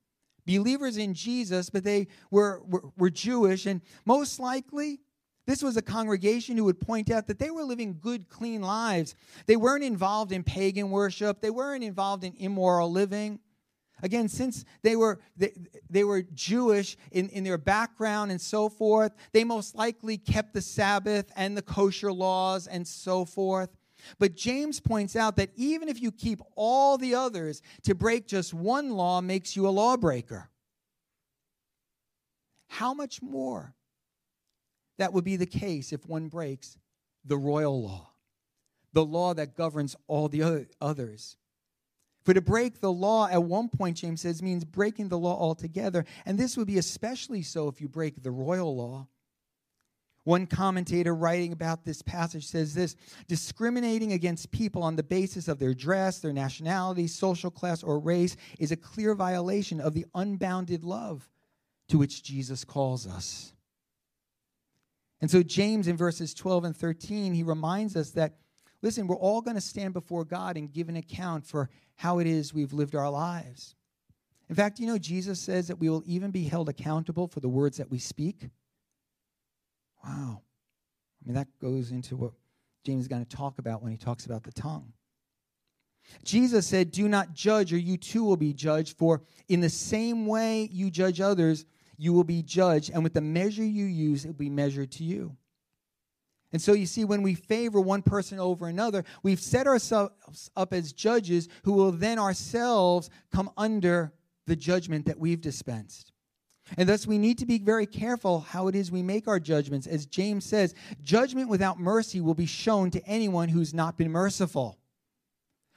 believers 0.47 0.97
in 0.97 1.15
Jesus, 1.15 1.71
but 1.71 1.85
they 1.85 2.09
were, 2.31 2.63
were, 2.67 2.85
were 2.97 3.11
Jewish. 3.11 3.67
And 3.67 3.81
most 4.05 4.39
likely, 4.39 5.01
this 5.47 5.63
was 5.63 5.77
a 5.77 5.83
congregation 5.83 6.57
who 6.57 6.65
would 6.65 6.81
point 6.81 7.11
out 7.11 7.27
that 7.27 7.39
they 7.39 7.51
were 7.51 7.65
living 7.65 7.99
good, 8.01 8.29
clean 8.29 8.63
lives. 8.63 9.15
They 9.47 9.57
weren't 9.57 9.85
involved 9.85 10.33
in 10.33 10.43
pagan 10.43 10.91
worship, 10.91 11.41
they 11.41 11.51
weren't 11.51 11.85
involved 11.85 12.25
in 12.25 12.35
immoral 12.39 12.91
living. 12.91 13.41
Again, 14.03 14.29
since 14.29 14.65
they 14.83 14.97
were, 14.97 15.21
they, 15.37 15.53
they 15.89 16.05
were 16.05 16.23
Jewish 16.23 16.97
in, 17.13 17.29
in 17.29 17.45
their 17.45 17.59
background 17.59 18.33
and 18.33 18.41
so 18.41 18.69
forth, 18.69 19.13
they 19.33 19.45
most 19.45 19.75
likely 19.77 20.19
kept 20.19 20.53
the 20.53 20.61
Sabbath 20.61 21.31
and 21.37 21.57
the 21.57 21.63
kosher 21.63 22.13
laws 22.13 22.67
and 22.67 22.87
so 22.87 23.25
forth. 23.25 23.71
But 24.19 24.35
James 24.35 24.81
points 24.81 25.17
out 25.17 25.37
that 25.37 25.51
even 25.57 25.89
if 25.89 26.01
you 26.01 26.13
keep 26.13 26.41
all 26.57 26.99
the 26.99 27.15
others, 27.15 27.63
to 27.85 27.95
break 27.95 28.27
just 28.27 28.55
one 28.55 28.91
law 28.91 29.21
makes 29.21 29.57
you 29.57 29.67
a 29.67 29.71
lawbreaker. 29.71 30.51
How 32.69 32.95
much 32.95 33.23
more 33.23 33.75
that 34.99 35.13
would 35.13 35.25
be 35.25 35.37
the 35.37 35.47
case 35.47 35.93
if 35.93 36.07
one 36.07 36.29
breaks 36.29 36.79
the 37.25 37.37
royal 37.37 37.83
law, 37.83 38.11
the 38.93 39.05
law 39.05 39.35
that 39.35 39.57
governs 39.57 39.97
all 40.07 40.29
the 40.29 40.67
others. 40.81 41.37
For 42.25 42.33
to 42.33 42.41
break 42.41 42.81
the 42.81 42.93
law 42.93 43.29
at 43.29 43.43
one 43.43 43.69
point, 43.69 43.99
James 43.99 44.23
says, 44.23 44.43
means 44.43 44.65
breaking 44.65 45.09
the 45.09 45.19
law 45.19 45.39
altogether. 45.39 46.07
And 46.25 46.39
this 46.39 46.57
would 46.57 46.67
be 46.67 46.79
especially 46.79 47.43
so 47.43 47.69
if 47.69 47.81
you 47.81 47.89
break 47.89 48.23
the 48.23 48.31
royal 48.31 48.75
law. 48.75 49.09
One 50.25 50.47
commentator 50.47 51.15
writing 51.15 51.53
about 51.53 51.85
this 51.85 52.01
passage 52.01 52.47
says 52.47 52.75
this 52.75 52.97
discriminating 53.29 54.13
against 54.13 54.51
people 54.51 54.83
on 54.83 54.97
the 54.97 55.03
basis 55.03 55.49
of 55.49 55.59
their 55.59 55.75
dress, 55.75 56.19
their 56.19 56.33
nationality, 56.33 57.07
social 57.07 57.51
class, 57.51 57.83
or 57.83 57.99
race 57.99 58.37
is 58.59 58.73
a 58.73 58.77
clear 58.77 59.15
violation 59.15 59.81
of 59.81 59.93
the 59.93 60.07
unbounded 60.15 60.83
love 60.83 61.29
to 61.89 61.99
which 61.99 62.23
Jesus 62.23 62.65
calls 62.65 63.07
us. 63.07 63.53
And 65.21 65.31
so, 65.31 65.43
James 65.43 65.89
in 65.89 65.97
verses 65.97 66.35
12 66.35 66.65
and 66.65 66.77
13, 66.77 67.35
he 67.35 67.43
reminds 67.43 67.95
us 67.95 68.11
that, 68.13 68.37
listen, 68.83 69.07
we're 69.07 69.17
all 69.17 69.43
going 69.43 69.57
to 69.57 69.61
stand 69.61 69.93
before 69.93 70.25
God 70.25 70.57
and 70.57 70.73
give 70.73 70.89
an 70.89 70.97
account 70.97 71.47
for 71.47 71.69
how 71.97 72.19
it 72.19 72.27
is 72.27 72.53
we've 72.53 72.73
lived 72.73 72.95
our 72.95 73.11
lives. 73.11 73.75
In 74.49 74.55
fact, 74.55 74.79
you 74.79 74.87
know, 74.87 74.99
Jesus 74.99 75.39
says 75.41 75.69
that 75.69 75.79
we 75.79 75.89
will 75.89 76.03
even 76.07 76.31
be 76.31 76.45
held 76.45 76.69
accountable 76.69 77.27
for 77.27 77.41
the 77.41 77.49
words 77.49 77.77
that 77.77 77.91
we 77.91 77.99
speak. 77.99 78.49
Wow. 80.05 80.43
I 81.23 81.27
mean, 81.27 81.35
that 81.35 81.49
goes 81.61 81.91
into 81.91 82.17
what 82.17 82.33
James 82.85 83.03
is 83.03 83.09
going 83.09 83.25
to 83.25 83.37
talk 83.37 83.59
about 83.59 83.83
when 83.83 83.93
he 83.93 83.99
talks 83.99 84.27
about 84.27 84.43
the 84.43 84.53
tongue. 84.53 84.93
Jesus 86.23 86.67
said, 86.67 86.91
Do 86.91 87.09
not 87.09 87.33
judge, 87.33 87.73
or 87.73 87.79
you 87.79 87.97
too 87.97 88.25
will 88.25 88.37
be 88.37 88.53
judged. 88.53 88.99
For 88.99 89.23
in 89.49 89.61
the 89.61 89.71
same 89.71 90.27
way 90.27 90.69
you 90.71 90.91
judge 90.91 91.21
others, 91.21 91.65
you 91.97 92.13
will 92.13 92.25
be 92.25 92.43
judged. 92.43 92.91
And 92.93 93.03
with 93.03 93.15
the 93.15 93.21
measure 93.21 93.65
you 93.65 93.87
use, 93.87 94.25
it 94.25 94.29
will 94.29 94.35
be 94.35 94.51
measured 94.51 94.91
to 94.93 95.05
you. 95.05 95.37
And 96.53 96.63
so 96.63 96.73
you 96.73 96.87
see, 96.87 97.05
when 97.05 97.23
we 97.23 97.35
favor 97.35 97.81
one 97.81 98.03
person 98.03 98.39
over 98.39 98.69
another, 98.69 99.05
we've 99.23 99.41
set 99.41 99.67
ourselves 99.67 100.51
up 100.55 100.73
as 100.73 100.93
judges 100.93 101.49
who 101.65 101.73
will 101.73 101.91
then 101.91 102.19
ourselves 102.19 103.11
come 103.33 103.51
under 103.57 104.13
the 104.47 104.55
judgment 104.55 105.07
that 105.07 105.19
we've 105.19 105.41
dispensed. 105.41 106.13
And 106.77 106.89
thus, 106.89 107.07
we 107.07 107.19
need 107.19 107.39
to 107.39 107.47
be 107.47 107.59
very 107.59 107.87
careful 107.87 108.41
how 108.41 108.69
it 108.69 108.75
is 108.75 108.91
we 108.91 109.03
make 109.03 109.29
our 109.29 109.39
judgments. 109.39 109.87
As 109.87 110.07
James 110.07 110.45
says, 110.45 110.75
judgment 111.03 111.49
without 111.49 111.79
mercy 111.79 112.21
will 112.21 112.35
be 112.35 112.47
shown 112.47 112.91
to 112.93 113.07
anyone 113.07 113.51
who's 113.51 113.75
not 113.75 113.99
been 113.99 114.11
merciful. 114.11 114.79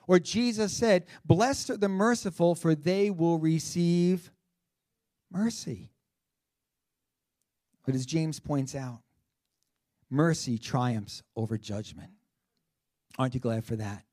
Or 0.07 0.19
Jesus 0.19 0.71
said, 0.71 1.05
Blessed 1.25 1.71
are 1.71 1.77
the 1.77 1.89
merciful, 1.89 2.55
for 2.55 2.73
they 2.73 3.09
will 3.09 3.37
receive 3.37 4.31
mercy. 5.29 5.91
But 7.85 7.93
as 7.93 8.05
James 8.05 8.39
points 8.39 8.73
out, 8.73 9.01
mercy 10.09 10.57
triumphs 10.57 11.21
over 11.35 11.57
judgment. 11.57 12.11
Aren't 13.19 13.33
you 13.33 13.41
glad 13.41 13.65
for 13.65 13.75
that? 13.75 14.03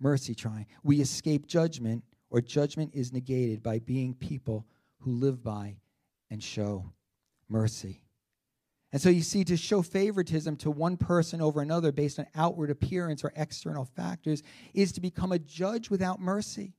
Mercy 0.00 0.34
triumphs. 0.34 0.70
We 0.82 1.02
escape 1.02 1.46
judgment, 1.46 2.04
or 2.30 2.40
judgment 2.40 2.92
is 2.94 3.12
negated 3.12 3.62
by 3.62 3.80
being 3.80 4.14
people 4.14 4.66
who 5.00 5.12
live 5.12 5.42
by 5.42 5.76
and 6.30 6.42
show 6.42 6.92
mercy. 7.48 8.02
And 8.92 9.00
so 9.00 9.08
you 9.08 9.22
see, 9.22 9.44
to 9.44 9.56
show 9.56 9.82
favoritism 9.82 10.56
to 10.56 10.70
one 10.70 10.96
person 10.96 11.40
over 11.40 11.60
another 11.60 11.92
based 11.92 12.18
on 12.18 12.26
outward 12.34 12.70
appearance 12.70 13.22
or 13.22 13.32
external 13.36 13.84
factors 13.84 14.42
is 14.74 14.92
to 14.92 15.00
become 15.00 15.30
a 15.32 15.38
judge 15.38 15.90
without 15.90 16.20
mercy. 16.20 16.74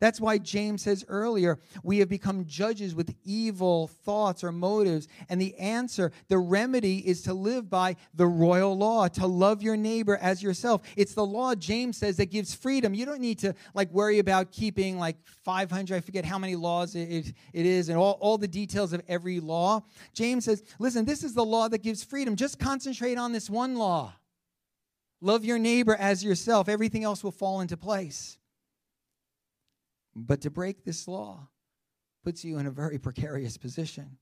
That's 0.00 0.20
why 0.20 0.38
James 0.38 0.82
says 0.82 1.04
earlier, 1.08 1.58
we 1.82 1.98
have 1.98 2.08
become 2.08 2.46
judges 2.46 2.94
with 2.94 3.14
evil 3.24 3.88
thoughts 3.88 4.42
or 4.42 4.52
motives. 4.52 5.08
And 5.28 5.40
the 5.40 5.56
answer, 5.58 6.12
the 6.28 6.38
remedy, 6.38 6.98
is 6.98 7.22
to 7.22 7.34
live 7.34 7.70
by 7.70 7.96
the 8.14 8.26
royal 8.26 8.76
law, 8.76 9.08
to 9.08 9.26
love 9.26 9.62
your 9.62 9.76
neighbor 9.76 10.16
as 10.16 10.42
yourself. 10.42 10.82
It's 10.96 11.14
the 11.14 11.26
law, 11.26 11.54
James 11.54 11.96
says, 11.96 12.16
that 12.16 12.30
gives 12.30 12.54
freedom. 12.54 12.94
You 12.94 13.06
don't 13.06 13.20
need 13.20 13.38
to 13.40 13.54
like 13.74 13.90
worry 13.90 14.18
about 14.18 14.50
keeping 14.50 14.98
like 14.98 15.16
500, 15.44 15.96
I 15.96 16.00
forget 16.00 16.24
how 16.24 16.38
many 16.38 16.56
laws 16.56 16.94
it, 16.94 17.34
it 17.52 17.66
is, 17.66 17.88
and 17.88 17.98
all, 17.98 18.18
all 18.20 18.38
the 18.38 18.48
details 18.48 18.92
of 18.92 19.02
every 19.08 19.40
law. 19.40 19.82
James 20.14 20.44
says, 20.44 20.62
listen, 20.78 21.04
this 21.04 21.24
is 21.24 21.34
the 21.34 21.44
law 21.44 21.68
that 21.68 21.82
gives 21.82 22.02
freedom. 22.02 22.36
Just 22.36 22.58
concentrate 22.58 23.18
on 23.18 23.32
this 23.32 23.50
one 23.50 23.76
law. 23.76 24.14
Love 25.20 25.44
your 25.44 25.58
neighbor 25.58 25.94
as 25.94 26.24
yourself. 26.24 26.68
Everything 26.68 27.04
else 27.04 27.22
will 27.22 27.30
fall 27.30 27.60
into 27.60 27.76
place. 27.76 28.38
But 30.14 30.40
to 30.42 30.50
break 30.50 30.84
this 30.84 31.08
law 31.08 31.48
puts 32.24 32.44
you 32.44 32.58
in 32.58 32.66
a 32.66 32.70
very 32.70 32.98
precarious 32.98 33.56
position. 33.56 34.18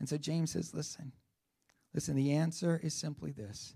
And 0.00 0.08
so 0.08 0.16
James 0.16 0.52
says, 0.52 0.74
listen, 0.74 1.12
listen, 1.92 2.16
the 2.16 2.32
answer 2.32 2.80
is 2.82 2.94
simply 2.94 3.32
this 3.32 3.74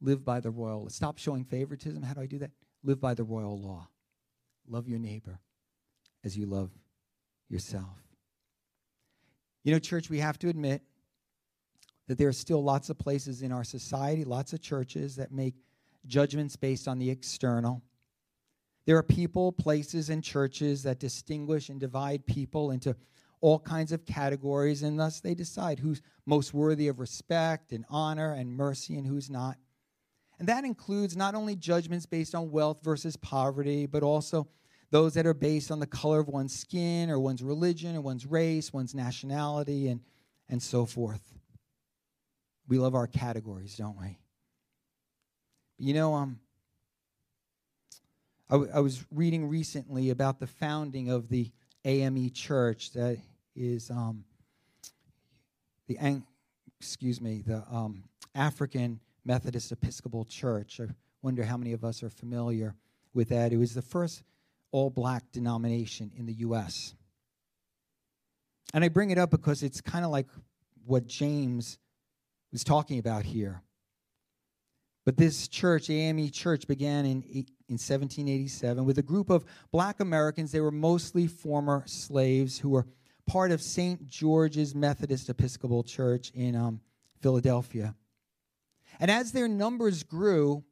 live 0.00 0.24
by 0.24 0.40
the 0.40 0.50
royal. 0.50 0.88
Stop 0.88 1.18
showing 1.18 1.44
favoritism. 1.44 2.02
How 2.02 2.14
do 2.14 2.20
I 2.20 2.26
do 2.26 2.38
that? 2.38 2.52
Live 2.82 3.00
by 3.00 3.14
the 3.14 3.24
royal 3.24 3.60
law. 3.60 3.88
Love 4.68 4.88
your 4.88 4.98
neighbor 4.98 5.40
as 6.24 6.36
you 6.36 6.46
love 6.46 6.70
yourself. 7.48 7.98
You 9.64 9.72
know, 9.72 9.78
church, 9.78 10.08
we 10.08 10.20
have 10.20 10.38
to 10.38 10.48
admit 10.48 10.82
that 12.08 12.16
there 12.18 12.28
are 12.28 12.32
still 12.32 12.62
lots 12.62 12.88
of 12.88 12.98
places 12.98 13.42
in 13.42 13.52
our 13.52 13.64
society, 13.64 14.24
lots 14.24 14.52
of 14.52 14.62
churches 14.62 15.16
that 15.16 15.32
make 15.32 15.54
judgments 16.06 16.56
based 16.56 16.88
on 16.88 16.98
the 16.98 17.10
external. 17.10 17.82
There 18.86 18.96
are 18.96 19.02
people, 19.02 19.52
places, 19.52 20.10
and 20.10 20.24
churches 20.24 20.82
that 20.84 20.98
distinguish 20.98 21.68
and 21.68 21.78
divide 21.78 22.26
people 22.26 22.70
into 22.70 22.96
all 23.40 23.58
kinds 23.58 23.92
of 23.92 24.04
categories, 24.04 24.82
and 24.82 24.98
thus 24.98 25.20
they 25.20 25.34
decide 25.34 25.78
who's 25.78 26.02
most 26.26 26.52
worthy 26.52 26.88
of 26.88 26.98
respect 26.98 27.72
and 27.72 27.84
honor 27.88 28.32
and 28.34 28.52
mercy 28.52 28.96
and 28.96 29.06
who's 29.06 29.30
not. 29.30 29.56
And 30.38 30.48
that 30.48 30.64
includes 30.64 31.16
not 31.16 31.34
only 31.34 31.56
judgments 31.56 32.06
based 32.06 32.34
on 32.34 32.50
wealth 32.50 32.78
versus 32.82 33.16
poverty, 33.16 33.86
but 33.86 34.02
also 34.02 34.48
those 34.90 35.14
that 35.14 35.26
are 35.26 35.34
based 35.34 35.70
on 35.70 35.80
the 35.80 35.86
color 35.86 36.20
of 36.20 36.28
one's 36.28 36.58
skin 36.58 37.10
or 37.10 37.18
one's 37.18 37.42
religion 37.42 37.96
or 37.96 38.00
one's 38.00 38.26
race, 38.26 38.72
one's 38.72 38.94
nationality, 38.94 39.88
and, 39.88 40.00
and 40.48 40.62
so 40.62 40.84
forth. 40.84 41.32
We 42.68 42.78
love 42.78 42.94
our 42.94 43.06
categories, 43.06 43.76
don't 43.76 43.98
we? 43.98 44.18
You 45.78 45.94
know, 45.94 46.14
um, 46.14 46.40
I, 48.50 48.54
w- 48.54 48.72
I 48.74 48.80
was 48.80 49.04
reading 49.12 49.48
recently 49.48 50.10
about 50.10 50.40
the 50.40 50.46
founding 50.48 51.08
of 51.08 51.28
the 51.28 51.52
AME 51.84 52.30
Church, 52.30 52.90
that 52.92 53.16
is 53.54 53.90
um, 53.90 54.24
the 55.86 55.96
excuse 56.80 57.20
me, 57.20 57.44
the 57.46 57.62
um, 57.70 58.02
African 58.34 58.98
Methodist 59.24 59.70
Episcopal 59.70 60.24
Church. 60.24 60.80
I 60.80 60.88
wonder 61.22 61.44
how 61.44 61.56
many 61.56 61.72
of 61.72 61.84
us 61.84 62.02
are 62.02 62.10
familiar 62.10 62.74
with 63.14 63.28
that. 63.28 63.52
It 63.52 63.56
was 63.56 63.72
the 63.72 63.82
first 63.82 64.24
all-black 64.72 65.30
denomination 65.30 66.10
in 66.16 66.26
the 66.26 66.34
U.S. 66.34 66.94
And 68.74 68.82
I 68.82 68.88
bring 68.88 69.10
it 69.10 69.18
up 69.18 69.30
because 69.30 69.62
it's 69.62 69.80
kind 69.80 70.04
of 70.04 70.10
like 70.10 70.26
what 70.84 71.06
James 71.06 71.78
was 72.50 72.64
talking 72.64 72.98
about 72.98 73.24
here. 73.24 73.62
But 75.04 75.16
this 75.16 75.48
church, 75.48 75.88
AME 75.88 76.30
Church, 76.30 76.66
began 76.66 77.06
in, 77.06 77.22
in 77.22 77.78
1787 77.78 78.84
with 78.84 78.98
a 78.98 79.02
group 79.02 79.30
of 79.30 79.44
black 79.72 80.00
Americans. 80.00 80.52
They 80.52 80.60
were 80.60 80.70
mostly 80.70 81.26
former 81.26 81.84
slaves 81.86 82.58
who 82.58 82.70
were 82.70 82.86
part 83.26 83.50
of 83.50 83.62
St. 83.62 84.06
George's 84.06 84.74
Methodist 84.74 85.30
Episcopal 85.30 85.84
Church 85.84 86.30
in 86.34 86.54
um, 86.54 86.80
Philadelphia. 87.20 87.94
And 88.98 89.10
as 89.10 89.32
their 89.32 89.48
numbers 89.48 90.02
grew, 90.02 90.64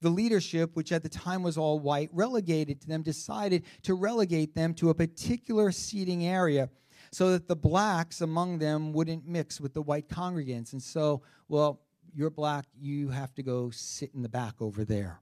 the 0.00 0.10
leadership, 0.10 0.70
which 0.74 0.92
at 0.92 1.02
the 1.02 1.08
time 1.08 1.42
was 1.42 1.58
all 1.58 1.78
white, 1.78 2.10
relegated 2.12 2.80
to 2.82 2.88
them, 2.88 3.02
decided 3.02 3.64
to 3.82 3.94
relegate 3.94 4.54
them 4.54 4.74
to 4.74 4.90
a 4.90 4.94
particular 4.94 5.70
seating 5.72 6.26
area 6.26 6.70
so 7.10 7.32
that 7.32 7.48
the 7.48 7.56
blacks 7.56 8.20
among 8.20 8.58
them 8.58 8.92
wouldn't 8.92 9.26
mix 9.26 9.60
with 9.60 9.74
the 9.74 9.82
white 9.82 10.08
congregants. 10.08 10.72
And 10.72 10.82
so, 10.82 11.22
well, 11.48 11.80
you're 12.14 12.30
black, 12.30 12.66
you 12.78 13.08
have 13.08 13.34
to 13.34 13.42
go 13.42 13.70
sit 13.70 14.10
in 14.14 14.22
the 14.22 14.28
back 14.28 14.54
over 14.60 14.84
there. 14.84 15.20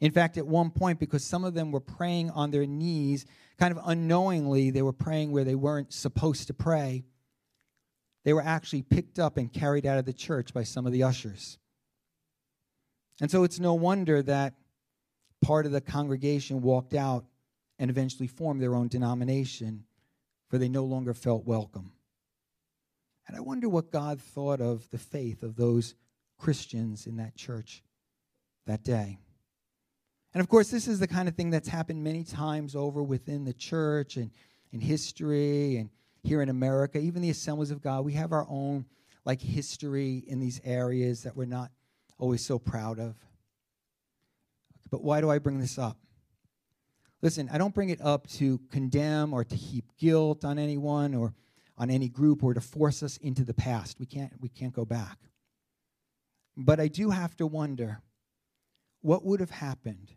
In 0.00 0.10
fact, 0.10 0.36
at 0.36 0.46
one 0.46 0.70
point, 0.70 0.98
because 0.98 1.22
some 1.22 1.44
of 1.44 1.54
them 1.54 1.70
were 1.70 1.80
praying 1.80 2.30
on 2.30 2.50
their 2.50 2.66
knees, 2.66 3.24
kind 3.58 3.76
of 3.76 3.80
unknowingly, 3.86 4.70
they 4.70 4.82
were 4.82 4.92
praying 4.92 5.30
where 5.30 5.44
they 5.44 5.54
weren't 5.54 5.92
supposed 5.92 6.48
to 6.48 6.54
pray. 6.54 7.04
They 8.24 8.32
were 8.32 8.42
actually 8.42 8.82
picked 8.82 9.20
up 9.20 9.36
and 9.36 9.52
carried 9.52 9.86
out 9.86 9.98
of 9.98 10.04
the 10.04 10.12
church 10.12 10.52
by 10.52 10.64
some 10.64 10.86
of 10.86 10.92
the 10.92 11.04
ushers. 11.04 11.58
And 13.20 13.30
so 13.30 13.44
it's 13.44 13.60
no 13.60 13.74
wonder 13.74 14.22
that 14.22 14.54
part 15.40 15.66
of 15.66 15.72
the 15.72 15.80
congregation 15.80 16.62
walked 16.62 16.94
out 16.94 17.24
and 17.78 17.90
eventually 17.90 18.26
formed 18.26 18.60
their 18.60 18.74
own 18.74 18.88
denomination, 18.88 19.84
for 20.48 20.58
they 20.58 20.68
no 20.68 20.84
longer 20.84 21.14
felt 21.14 21.46
welcome. 21.46 21.92
And 23.32 23.38
I 23.38 23.44
wonder 23.44 23.66
what 23.66 23.90
God 23.90 24.20
thought 24.20 24.60
of 24.60 24.90
the 24.90 24.98
faith 24.98 25.42
of 25.42 25.56
those 25.56 25.94
Christians 26.38 27.06
in 27.06 27.16
that 27.16 27.34
church 27.34 27.82
that 28.66 28.84
day. 28.84 29.16
And 30.34 30.42
of 30.42 30.50
course, 30.50 30.70
this 30.70 30.86
is 30.86 30.98
the 30.98 31.06
kind 31.06 31.30
of 31.30 31.34
thing 31.34 31.48
that's 31.48 31.68
happened 31.68 32.04
many 32.04 32.24
times 32.24 32.76
over 32.76 33.02
within 33.02 33.46
the 33.46 33.54
church 33.54 34.18
and 34.18 34.32
in 34.70 34.80
history 34.80 35.76
and 35.76 35.88
here 36.22 36.42
in 36.42 36.50
America, 36.50 36.98
even 36.98 37.22
the 37.22 37.30
assemblies 37.30 37.70
of 37.70 37.80
God. 37.80 38.04
We 38.04 38.12
have 38.12 38.32
our 38.32 38.44
own 38.50 38.84
like 39.24 39.40
history 39.40 40.22
in 40.26 40.38
these 40.38 40.60
areas 40.62 41.22
that 41.22 41.34
we're 41.34 41.46
not 41.46 41.70
always 42.18 42.44
so 42.44 42.58
proud 42.58 42.98
of. 43.00 43.16
But 44.90 45.02
why 45.02 45.22
do 45.22 45.30
I 45.30 45.38
bring 45.38 45.58
this 45.58 45.78
up? 45.78 45.96
Listen, 47.22 47.48
I 47.50 47.56
don't 47.56 47.74
bring 47.74 47.88
it 47.88 48.02
up 48.02 48.26
to 48.32 48.60
condemn 48.70 49.32
or 49.32 49.42
to 49.42 49.56
heap 49.56 49.86
guilt 49.98 50.44
on 50.44 50.58
anyone 50.58 51.14
or 51.14 51.32
on 51.82 51.90
any 51.90 52.08
group 52.08 52.44
or 52.44 52.54
to 52.54 52.60
force 52.60 53.02
us 53.02 53.16
into 53.16 53.42
the 53.42 53.52
past. 53.52 53.98
We 53.98 54.06
can't, 54.06 54.32
we 54.40 54.48
can't 54.48 54.72
go 54.72 54.84
back. 54.84 55.18
But 56.56 56.78
I 56.78 56.86
do 56.86 57.10
have 57.10 57.36
to 57.38 57.46
wonder 57.46 58.02
what 59.00 59.24
would 59.24 59.40
have 59.40 59.50
happened? 59.50 60.12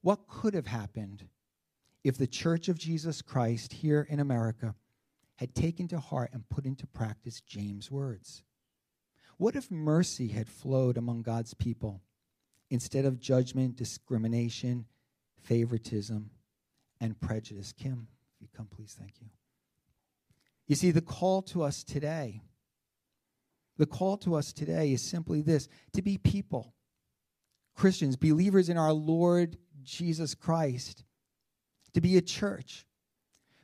What 0.00 0.26
could 0.28 0.54
have 0.54 0.66
happened 0.66 1.28
if 2.04 2.16
the 2.16 2.26
Church 2.26 2.70
of 2.70 2.78
Jesus 2.78 3.20
Christ 3.20 3.74
here 3.74 4.06
in 4.08 4.18
America 4.18 4.74
had 5.36 5.54
taken 5.54 5.88
to 5.88 6.00
heart 6.00 6.30
and 6.32 6.48
put 6.48 6.64
into 6.64 6.86
practice 6.86 7.42
James' 7.42 7.90
words? 7.90 8.42
What 9.36 9.56
if 9.56 9.70
mercy 9.70 10.28
had 10.28 10.48
flowed 10.48 10.96
among 10.96 11.20
God's 11.20 11.52
people 11.52 12.00
instead 12.70 13.04
of 13.04 13.20
judgment, 13.20 13.76
discrimination, 13.76 14.86
favoritism, 15.42 16.30
and 16.98 17.20
prejudice? 17.20 17.74
Kim, 17.74 18.08
if 18.34 18.40
you 18.40 18.48
come, 18.56 18.68
please, 18.74 18.96
thank 18.98 19.20
you. 19.20 19.26
You 20.66 20.76
see, 20.76 20.90
the 20.90 21.02
call 21.02 21.42
to 21.42 21.62
us 21.62 21.84
today, 21.84 22.40
the 23.76 23.86
call 23.86 24.16
to 24.18 24.34
us 24.34 24.52
today 24.52 24.92
is 24.92 25.02
simply 25.02 25.42
this 25.42 25.68
to 25.92 26.02
be 26.02 26.16
people, 26.16 26.74
Christians, 27.74 28.16
believers 28.16 28.68
in 28.68 28.78
our 28.78 28.92
Lord 28.92 29.58
Jesus 29.82 30.34
Christ, 30.34 31.04
to 31.92 32.00
be 32.00 32.16
a 32.16 32.22
church 32.22 32.86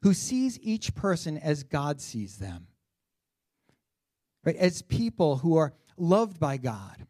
who 0.03 0.13
sees 0.13 0.59
each 0.63 0.95
person 0.95 1.39
as 1.39 1.63
God 1.63 2.01
sees 2.01 2.37
them, 2.37 2.67
right? 4.45 4.57
As 4.57 4.83
people 4.83 5.39
who 5.39 5.57
are 5.57 5.75
loved 5.97 6.39
by 6.39 6.57
God, 6.57 7.07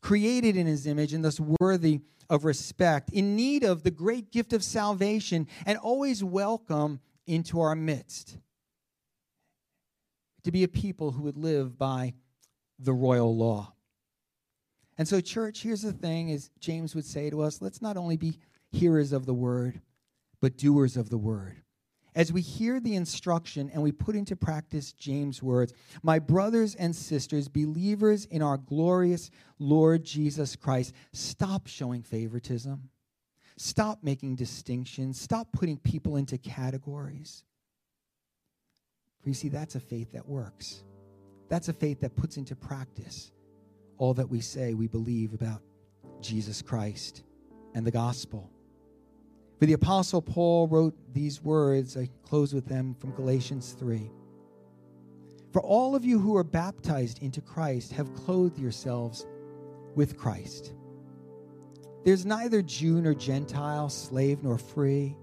created 0.00 0.56
in 0.56 0.66
his 0.66 0.86
image, 0.86 1.12
and 1.12 1.24
thus 1.24 1.40
worthy 1.60 2.00
of 2.28 2.44
respect, 2.44 3.10
in 3.10 3.34
need 3.34 3.64
of 3.64 3.82
the 3.82 3.90
great 3.90 4.30
gift 4.30 4.52
of 4.52 4.62
salvation, 4.62 5.48
and 5.64 5.78
always 5.78 6.22
welcome 6.22 7.00
into 7.26 7.60
our 7.60 7.74
midst 7.74 8.38
to 10.46 10.52
be 10.52 10.62
a 10.62 10.68
people 10.68 11.10
who 11.10 11.22
would 11.22 11.36
live 11.36 11.76
by 11.76 12.14
the 12.78 12.92
royal 12.92 13.36
law. 13.36 13.74
And 14.96 15.08
so, 15.08 15.20
church, 15.20 15.60
here's 15.60 15.82
the 15.82 15.92
thing, 15.92 16.30
as 16.30 16.52
James 16.60 16.94
would 16.94 17.04
say 17.04 17.30
to 17.30 17.42
us 17.42 17.60
let's 17.60 17.82
not 17.82 17.96
only 17.96 18.16
be 18.16 18.38
hearers 18.70 19.12
of 19.12 19.26
the 19.26 19.34
word, 19.34 19.80
but 20.40 20.56
doers 20.56 20.96
of 20.96 21.10
the 21.10 21.18
word. 21.18 21.62
As 22.14 22.32
we 22.32 22.42
hear 22.42 22.78
the 22.78 22.94
instruction 22.94 23.70
and 23.74 23.82
we 23.82 23.90
put 23.90 24.14
into 24.14 24.36
practice 24.36 24.92
James' 24.92 25.42
words, 25.42 25.74
my 26.04 26.20
brothers 26.20 26.76
and 26.76 26.94
sisters, 26.94 27.48
believers 27.48 28.24
in 28.26 28.40
our 28.40 28.56
glorious 28.56 29.32
Lord 29.58 30.04
Jesus 30.04 30.54
Christ, 30.54 30.94
stop 31.12 31.66
showing 31.66 32.04
favoritism. 32.04 32.88
Stop 33.56 34.04
making 34.04 34.36
distinctions. 34.36 35.20
Stop 35.20 35.50
putting 35.50 35.78
people 35.78 36.16
into 36.16 36.38
categories. 36.38 37.42
For 39.26 39.30
you 39.30 39.34
see, 39.34 39.48
that's 39.48 39.74
a 39.74 39.80
faith 39.80 40.12
that 40.12 40.28
works. 40.28 40.84
That's 41.48 41.68
a 41.68 41.72
faith 41.72 41.98
that 42.02 42.14
puts 42.14 42.36
into 42.36 42.54
practice 42.54 43.32
all 43.98 44.14
that 44.14 44.30
we 44.30 44.40
say 44.40 44.72
we 44.72 44.86
believe 44.86 45.34
about 45.34 45.62
Jesus 46.20 46.62
Christ 46.62 47.24
and 47.74 47.84
the 47.84 47.90
gospel. 47.90 48.48
For 49.58 49.66
the 49.66 49.72
Apostle 49.72 50.22
Paul 50.22 50.68
wrote 50.68 50.94
these 51.12 51.42
words, 51.42 51.96
I 51.96 52.08
close 52.22 52.54
with 52.54 52.66
them 52.66 52.94
from 53.00 53.16
Galatians 53.16 53.72
3. 53.72 54.08
For 55.52 55.60
all 55.60 55.96
of 55.96 56.04
you 56.04 56.20
who 56.20 56.36
are 56.36 56.44
baptized 56.44 57.20
into 57.20 57.40
Christ 57.40 57.90
have 57.94 58.14
clothed 58.14 58.60
yourselves 58.60 59.26
with 59.96 60.16
Christ. 60.16 60.72
There's 62.04 62.24
neither 62.24 62.62
Jew 62.62 63.02
nor 63.02 63.14
Gentile, 63.14 63.88
slave 63.88 64.44
nor 64.44 64.56
free, 64.56 65.16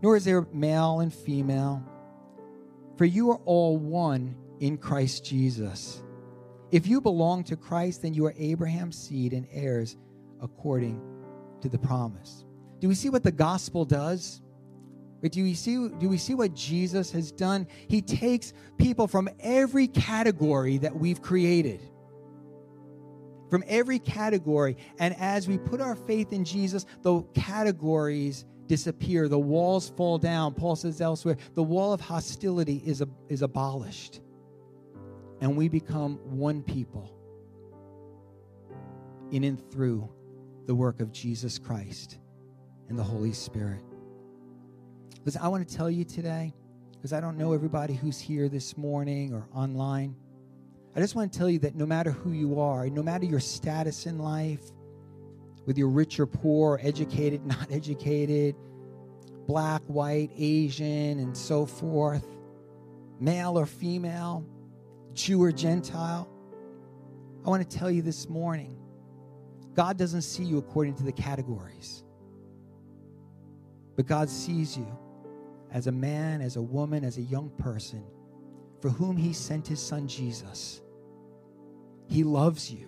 nor 0.00 0.14
is 0.14 0.24
there 0.24 0.46
male 0.52 1.00
and 1.00 1.12
female 1.12 1.82
for 2.96 3.04
you 3.04 3.30
are 3.30 3.40
all 3.44 3.76
one 3.76 4.34
in 4.60 4.78
Christ 4.78 5.24
Jesus. 5.24 6.02
If 6.70 6.86
you 6.86 7.00
belong 7.00 7.44
to 7.44 7.56
Christ, 7.56 8.02
then 8.02 8.14
you 8.14 8.26
are 8.26 8.34
Abraham's 8.38 8.98
seed 8.98 9.32
and 9.32 9.46
heirs 9.50 9.96
according 10.42 11.00
to 11.60 11.68
the 11.68 11.78
promise. 11.78 12.44
Do 12.80 12.88
we 12.88 12.94
see 12.94 13.10
what 13.10 13.22
the 13.22 13.32
gospel 13.32 13.84
does? 13.84 14.42
Do 15.22 15.42
we 15.42 15.54
see 15.54 15.88
do 15.98 16.08
we 16.08 16.18
see 16.18 16.34
what 16.34 16.54
Jesus 16.54 17.10
has 17.10 17.32
done? 17.32 17.66
He 17.88 18.00
takes 18.00 18.52
people 18.78 19.08
from 19.08 19.28
every 19.40 19.88
category 19.88 20.78
that 20.78 20.94
we've 20.94 21.20
created. 21.20 21.80
From 23.50 23.64
every 23.66 23.98
category, 23.98 24.76
and 24.98 25.16
as 25.18 25.48
we 25.48 25.56
put 25.56 25.80
our 25.80 25.94
faith 25.94 26.32
in 26.32 26.44
Jesus, 26.44 26.84
the 27.02 27.22
categories 27.34 28.44
disappear, 28.66 29.28
the 29.28 29.38
walls 29.38 29.90
fall 29.96 30.18
down. 30.18 30.54
Paul 30.54 30.76
says 30.76 31.00
elsewhere, 31.00 31.36
the 31.54 31.62
wall 31.62 31.92
of 31.92 32.00
hostility 32.00 32.82
is, 32.84 33.02
is 33.28 33.42
abolished. 33.42 34.20
And 35.40 35.56
we 35.56 35.68
become 35.68 36.16
one 36.24 36.62
people 36.62 37.12
in 39.30 39.44
and 39.44 39.70
through 39.70 40.08
the 40.66 40.74
work 40.74 41.00
of 41.00 41.12
Jesus 41.12 41.58
Christ 41.58 42.18
and 42.88 42.98
the 42.98 43.04
Holy 43.04 43.32
Spirit. 43.32 43.82
Listen, 45.24 45.42
I 45.42 45.48
want 45.48 45.68
to 45.68 45.76
tell 45.76 45.90
you 45.90 46.04
today, 46.04 46.54
because 46.92 47.12
I 47.12 47.20
don't 47.20 47.36
know 47.36 47.52
everybody 47.52 47.94
who's 47.94 48.18
here 48.18 48.48
this 48.48 48.76
morning 48.76 49.34
or 49.34 49.48
online. 49.54 50.14
I 50.94 51.00
just 51.00 51.14
want 51.14 51.32
to 51.32 51.38
tell 51.38 51.50
you 51.50 51.58
that 51.60 51.74
no 51.74 51.84
matter 51.84 52.10
who 52.10 52.32
you 52.32 52.60
are, 52.60 52.88
no 52.88 53.02
matter 53.02 53.26
your 53.26 53.40
status 53.40 54.06
in 54.06 54.18
life, 54.18 54.62
whether 55.66 55.80
you're 55.80 55.88
rich 55.88 56.20
or 56.20 56.26
poor, 56.26 56.78
educated, 56.80 57.44
not 57.46 57.70
educated, 57.72 58.54
black, 59.48 59.82
white, 59.88 60.30
Asian, 60.36 61.18
and 61.18 61.36
so 61.36 61.66
forth, 61.66 62.24
male 63.20 63.58
or 63.58 63.66
female, 63.66 64.46
Jew 65.12 65.42
or 65.42 65.50
Gentile. 65.50 66.28
I 67.44 67.48
want 67.50 67.68
to 67.68 67.76
tell 67.76 67.90
you 67.90 68.00
this 68.00 68.28
morning 68.28 68.78
God 69.74 69.98
doesn't 69.98 70.22
see 70.22 70.44
you 70.44 70.58
according 70.58 70.94
to 70.94 71.02
the 71.02 71.12
categories, 71.12 72.04
but 73.96 74.06
God 74.06 74.30
sees 74.30 74.76
you 74.76 74.86
as 75.72 75.88
a 75.88 75.92
man, 75.92 76.42
as 76.42 76.56
a 76.56 76.62
woman, 76.62 77.04
as 77.04 77.18
a 77.18 77.22
young 77.22 77.50
person 77.58 78.04
for 78.80 78.88
whom 78.88 79.16
He 79.16 79.32
sent 79.32 79.66
His 79.66 79.80
Son 79.80 80.06
Jesus. 80.06 80.80
He 82.06 82.22
loves 82.22 82.70
you. 82.70 82.86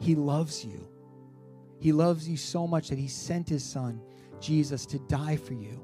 He 0.00 0.16
loves 0.16 0.64
you. 0.64 0.88
He 1.82 1.90
loves 1.90 2.28
you 2.28 2.36
so 2.36 2.68
much 2.68 2.90
that 2.90 2.98
he 2.98 3.08
sent 3.08 3.48
his 3.48 3.64
son, 3.64 4.00
Jesus, 4.40 4.86
to 4.86 5.00
die 5.00 5.34
for 5.34 5.54
you, 5.54 5.82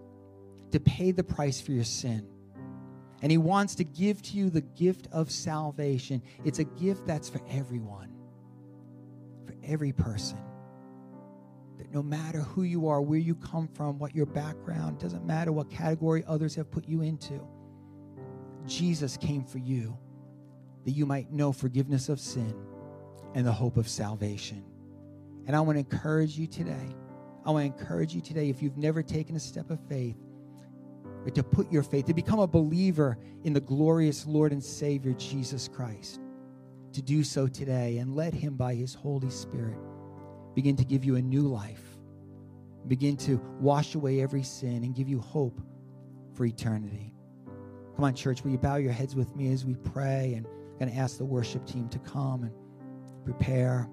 to 0.71 0.79
pay 0.79 1.11
the 1.11 1.25
price 1.25 1.61
for 1.61 1.73
your 1.73 1.83
sin. 1.83 2.25
And 3.21 3.33
he 3.33 3.39
wants 3.39 3.75
to 3.75 3.85
give 3.85 4.23
to 4.23 4.37
you 4.37 4.49
the 4.49 4.61
gift 4.61 5.09
of 5.11 5.29
salvation. 5.29 6.23
It's 6.45 6.61
a 6.61 6.65
gift 6.65 7.05
that's 7.05 7.29
for 7.29 7.41
everyone, 7.51 8.13
for 9.45 9.57
every 9.65 9.91
person. 9.91 10.39
That 11.79 11.93
no 11.93 12.05
matter 12.05 12.43
who 12.43 12.63
you 12.63 12.87
are, 12.87 13.03
where 13.03 13.19
you 13.19 13.35
come 13.35 13.67
from, 13.67 13.99
what 13.99 14.15
your 14.15 14.27
background, 14.27 15.01
doesn't 15.01 15.27
matter 15.27 15.51
what 15.51 15.69
category 15.69 16.23
others 16.29 16.55
have 16.55 16.71
put 16.71 16.87
you 16.87 17.03
into, 17.03 17.45
Jesus 18.67 19.17
came 19.17 19.45
for 19.45 19.59
you 19.59 19.99
that 20.85 20.93
you 20.93 21.07
might 21.07 21.33
know 21.33 21.51
forgiveness 21.51 22.09
of 22.09 22.21
sin 22.21 22.55
and 23.35 23.45
the 23.45 23.53
hope 23.53 23.77
of 23.77 23.89
salvation. 23.89 24.65
And 25.49 25.57
I 25.57 25.61
want 25.61 25.77
to 25.77 25.81
encourage 25.81 26.39
you 26.39 26.47
today. 26.47 26.95
I 27.45 27.51
want 27.51 27.75
to 27.75 27.81
encourage 27.81 28.15
you 28.15 28.21
today, 28.21 28.51
if 28.51 28.63
you've 28.63 28.77
never 28.77 29.03
taken 29.03 29.35
a 29.35 29.41
step 29.41 29.71
of 29.71 29.81
faith, 29.89 30.19
or 31.25 31.31
to 31.31 31.43
put 31.43 31.73
your 31.73 31.83
faith, 31.83 32.05
to 32.07 32.15
become 32.15 32.39
a 32.39 32.47
believer 32.47 33.17
in 33.45 33.55
the 33.55 33.61
glorious 33.61 34.27
Lord 34.27 34.53
and 34.53 34.63
Savior 34.63 35.15
Jesus 35.15 35.67
Christ, 35.67 36.21
to 36.93 37.01
do 37.01 37.25
so 37.25 37.49
today 37.49 37.97
and 37.97 38.15
let 38.15 38.35
Him, 38.35 38.57
by 38.57 38.75
His 38.75 38.93
Holy 38.93 39.31
Spirit, 39.31 39.79
begin 40.55 40.77
to 40.77 40.85
give 40.85 41.03
you 41.03 41.17
a 41.17 41.23
new 41.23 41.49
life, 41.49 41.83
begin 42.87 43.17
to 43.17 43.41
wash 43.59 43.95
away 43.95 44.21
every 44.21 44.43
sin 44.43 44.85
and 44.85 44.95
give 44.95 45.09
you 45.09 45.19
hope 45.19 45.63
for 46.35 46.45
eternity. 46.45 47.15
Come 47.97 48.05
on, 48.05 48.15
church, 48.15 48.45
will 48.45 48.51
you 48.51 48.59
bow 48.59 48.77
your 48.77 48.93
heads 48.93 49.17
with 49.17 49.35
me 49.35 49.51
as 49.51 49.65
we 49.65 49.77
pray? 49.77 50.35
And 50.37 50.47
I'm 50.47 50.79
going 50.79 50.93
to 50.93 50.99
ask 50.99 51.17
the 51.17 51.25
worship 51.25 51.67
team 51.67 51.89
to 51.89 51.99
come 52.01 52.43
and 52.43 52.53
prepare 53.25 53.89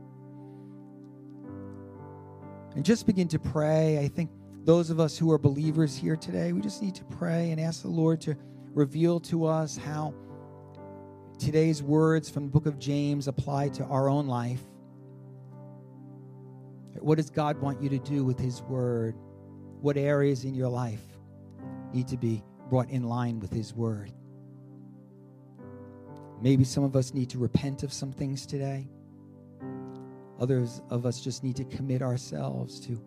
and 2.75 2.83
just 2.83 3.05
begin 3.05 3.27
to 3.29 3.39
pray. 3.39 3.99
I 3.99 4.07
think 4.07 4.29
those 4.63 4.89
of 4.89 4.99
us 4.99 5.17
who 5.17 5.31
are 5.31 5.37
believers 5.37 5.95
here 5.95 6.15
today, 6.15 6.51
we 6.51 6.61
just 6.61 6.81
need 6.81 6.95
to 6.95 7.03
pray 7.05 7.51
and 7.51 7.59
ask 7.59 7.81
the 7.81 7.87
Lord 7.87 8.21
to 8.21 8.35
reveal 8.73 9.19
to 9.21 9.45
us 9.45 9.77
how 9.77 10.13
today's 11.39 11.81
words 11.81 12.29
from 12.29 12.45
the 12.45 12.49
book 12.49 12.65
of 12.65 12.77
James 12.77 13.27
apply 13.27 13.69
to 13.69 13.83
our 13.85 14.09
own 14.09 14.27
life. 14.27 14.61
What 16.99 17.17
does 17.17 17.29
God 17.29 17.59
want 17.61 17.81
you 17.81 17.89
to 17.89 17.99
do 17.99 18.23
with 18.23 18.39
His 18.39 18.61
word? 18.63 19.15
What 19.81 19.97
areas 19.97 20.45
in 20.45 20.55
your 20.55 20.69
life 20.69 21.03
need 21.93 22.07
to 22.07 22.17
be 22.17 22.43
brought 22.69 22.89
in 22.89 23.03
line 23.03 23.39
with 23.39 23.53
His 23.53 23.73
word? 23.73 24.11
Maybe 26.41 26.63
some 26.63 26.83
of 26.83 26.95
us 26.95 27.13
need 27.13 27.29
to 27.29 27.37
repent 27.37 27.83
of 27.83 27.93
some 27.93 28.11
things 28.11 28.45
today. 28.45 28.87
Others 30.39 30.81
of 30.89 31.05
us 31.05 31.21
just 31.21 31.43
need 31.43 31.55
to 31.55 31.63
commit 31.65 32.01
ourselves 32.01 32.79
to 32.81 33.01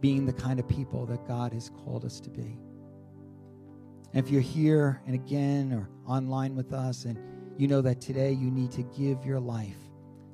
being 0.00 0.26
the 0.26 0.32
kind 0.32 0.60
of 0.60 0.68
people 0.68 1.06
that 1.06 1.26
God 1.26 1.52
has 1.52 1.70
called 1.70 2.04
us 2.04 2.20
to 2.20 2.30
be. 2.30 2.58
And 4.12 4.24
if 4.24 4.30
you're 4.30 4.40
here 4.40 5.02
and 5.06 5.14
again 5.14 5.72
or 5.72 5.88
online 6.06 6.54
with 6.54 6.72
us 6.72 7.04
and 7.04 7.18
you 7.58 7.66
know 7.66 7.82
that 7.82 8.00
today 8.00 8.32
you 8.32 8.50
need 8.50 8.70
to 8.72 8.82
give 8.84 9.24
your 9.24 9.40
life 9.40 9.76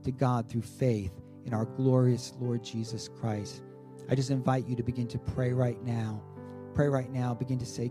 to 0.05 0.13
God 0.13 0.49
through 0.49 0.63
faith 0.63 1.13
in 1.47 1.55
our 1.55 1.65
glorious 1.65 2.35
Lord 2.39 2.63
Jesus 2.63 3.09
Christ, 3.09 3.63
I 4.09 4.15
just 4.15 4.31
invite 4.31 4.67
you 4.67 4.77
to 4.77 4.83
begin 4.83 5.07
to 5.09 5.19
pray 5.19 5.53
right 5.53 5.83
now. 5.83 6.23
Pray 6.75 6.89
right 6.89 7.11
now. 7.11 7.33
Begin 7.35 7.59
to 7.59 7.67
say, 7.67 7.91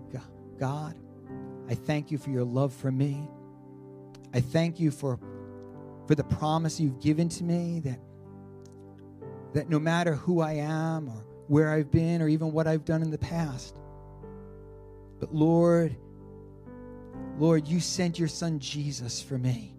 God, 0.60 0.96
I 1.70 1.74
thank 1.74 2.12
you 2.12 2.18
for 2.18 2.30
your 2.30 2.44
love 2.44 2.74
for 2.74 2.92
me. 2.92 3.28
I 4.34 4.42
thank 4.42 4.80
you 4.80 4.92
for 4.92 5.20
for 6.08 6.16
the 6.16 6.24
promise 6.24 6.80
you've 6.80 7.00
given 7.00 7.30
to 7.30 7.44
me 7.44 7.80
that, 7.82 8.00
that 9.54 9.70
no 9.70 9.80
matter 9.80 10.16
who 10.16 10.42
I 10.42 10.54
am 10.54 11.10
or 11.10 11.26
where 11.48 11.72
I've 11.72 11.92
been 11.92 12.22
or 12.22 12.28
even 12.28 12.52
what 12.52 12.68
I've 12.68 12.86
done 12.86 13.02
in 13.02 13.12
the 13.12 13.18
past, 13.18 13.78
but 15.20 15.34
Lord, 15.34 15.96
Lord, 17.38 17.68
you 17.68 17.80
sent 17.80 18.20
your 18.20 18.28
son 18.28 18.60
Jesus 18.60 19.22
for 19.22 19.38
me 19.38 19.74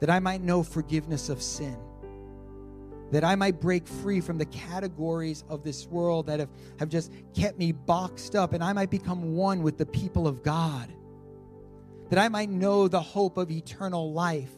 that 0.00 0.10
I 0.10 0.20
might 0.20 0.42
know 0.42 0.62
forgiveness 0.62 1.28
of 1.28 1.42
sin, 1.42 1.76
that 3.12 3.24
I 3.24 3.34
might 3.34 3.60
break 3.60 3.86
free 3.86 4.20
from 4.20 4.38
the 4.38 4.44
categories 4.46 5.44
of 5.48 5.62
this 5.62 5.86
world 5.86 6.26
that 6.26 6.40
have, 6.40 6.50
have 6.78 6.88
just 6.88 7.12
kept 7.34 7.58
me 7.58 7.72
boxed 7.72 8.36
up, 8.36 8.52
and 8.52 8.62
I 8.62 8.72
might 8.72 8.90
become 8.90 9.34
one 9.34 9.62
with 9.62 9.78
the 9.78 9.86
people 9.86 10.26
of 10.26 10.42
God, 10.42 10.92
that 12.10 12.18
I 12.18 12.28
might 12.28 12.50
know 12.50 12.88
the 12.88 13.00
hope 13.00 13.36
of 13.36 13.50
eternal 13.50 14.12
life, 14.12 14.52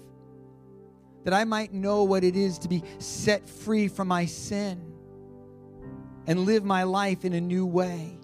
that 1.25 1.35
I 1.35 1.45
might 1.45 1.73
know 1.73 2.05
what 2.05 2.25
it 2.25 2.37
is 2.37 2.59
to 2.61 2.69
be 2.69 2.83
set 2.99 3.49
free 3.49 3.89
from 3.89 4.09
my 4.09 4.25
sin 4.25 4.93
and 6.27 6.41
live 6.41 6.65
my 6.65 6.83
life 6.83 7.25
in 7.25 7.33
a 7.33 7.41
new 7.41 7.67
way. 7.67 8.19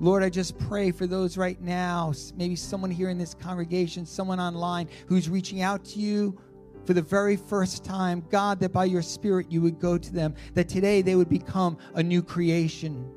Lord, 0.00 0.22
I 0.22 0.28
just 0.28 0.58
pray 0.58 0.90
for 0.90 1.06
those 1.06 1.36
right 1.36 1.60
now, 1.60 2.12
maybe 2.36 2.56
someone 2.56 2.90
here 2.90 3.10
in 3.10 3.18
this 3.18 3.34
congregation, 3.34 4.04
someone 4.04 4.40
online 4.40 4.88
who's 5.06 5.28
reaching 5.28 5.62
out 5.62 5.84
to 5.86 6.00
you 6.00 6.38
for 6.84 6.94
the 6.94 7.02
very 7.02 7.36
first 7.36 7.84
time. 7.84 8.24
God, 8.28 8.60
that 8.60 8.72
by 8.72 8.84
your 8.84 9.02
Spirit 9.02 9.50
you 9.50 9.62
would 9.62 9.78
go 9.78 9.96
to 9.96 10.12
them, 10.12 10.34
that 10.54 10.68
today 10.68 11.00
they 11.00 11.14
would 11.14 11.28
become 11.28 11.78
a 11.94 12.02
new 12.02 12.22
creation. 12.22 13.08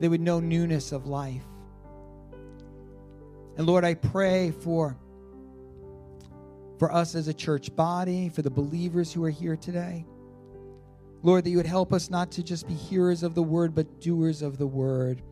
They 0.00 0.08
would 0.08 0.20
know 0.20 0.40
newness 0.40 0.92
of 0.92 1.06
life. 1.06 1.44
And 3.56 3.66
Lord, 3.66 3.84
I 3.84 3.94
pray 3.94 4.50
for, 4.50 4.98
for 6.82 6.92
us 6.92 7.14
as 7.14 7.28
a 7.28 7.32
church 7.32 7.72
body, 7.76 8.28
for 8.28 8.42
the 8.42 8.50
believers 8.50 9.12
who 9.12 9.22
are 9.22 9.30
here 9.30 9.54
today. 9.54 10.04
Lord, 11.22 11.44
that 11.44 11.50
you 11.50 11.56
would 11.56 11.64
help 11.64 11.92
us 11.92 12.10
not 12.10 12.32
to 12.32 12.42
just 12.42 12.66
be 12.66 12.74
hearers 12.74 13.22
of 13.22 13.36
the 13.36 13.42
word, 13.44 13.72
but 13.72 14.00
doers 14.00 14.42
of 14.42 14.58
the 14.58 14.66
word. 14.66 15.22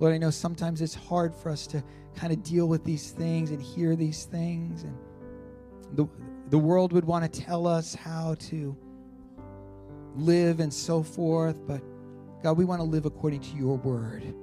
Lord, 0.00 0.12
I 0.12 0.18
know 0.18 0.30
sometimes 0.30 0.82
it's 0.82 0.96
hard 0.96 1.32
for 1.32 1.48
us 1.48 1.64
to 1.68 1.84
kind 2.16 2.32
of 2.32 2.42
deal 2.42 2.66
with 2.66 2.82
these 2.82 3.12
things 3.12 3.52
and 3.52 3.62
hear 3.62 3.94
these 3.94 4.24
things. 4.24 4.82
And 4.82 4.98
the, 5.92 6.08
the 6.50 6.58
world 6.58 6.92
would 6.92 7.04
want 7.04 7.32
to 7.32 7.40
tell 7.40 7.68
us 7.68 7.94
how 7.94 8.34
to 8.50 8.76
live 10.16 10.58
and 10.58 10.74
so 10.74 11.04
forth, 11.04 11.64
but 11.68 11.82
God, 12.42 12.58
we 12.58 12.64
want 12.64 12.80
to 12.80 12.84
live 12.84 13.06
according 13.06 13.42
to 13.42 13.56
your 13.56 13.76
word. 13.76 14.34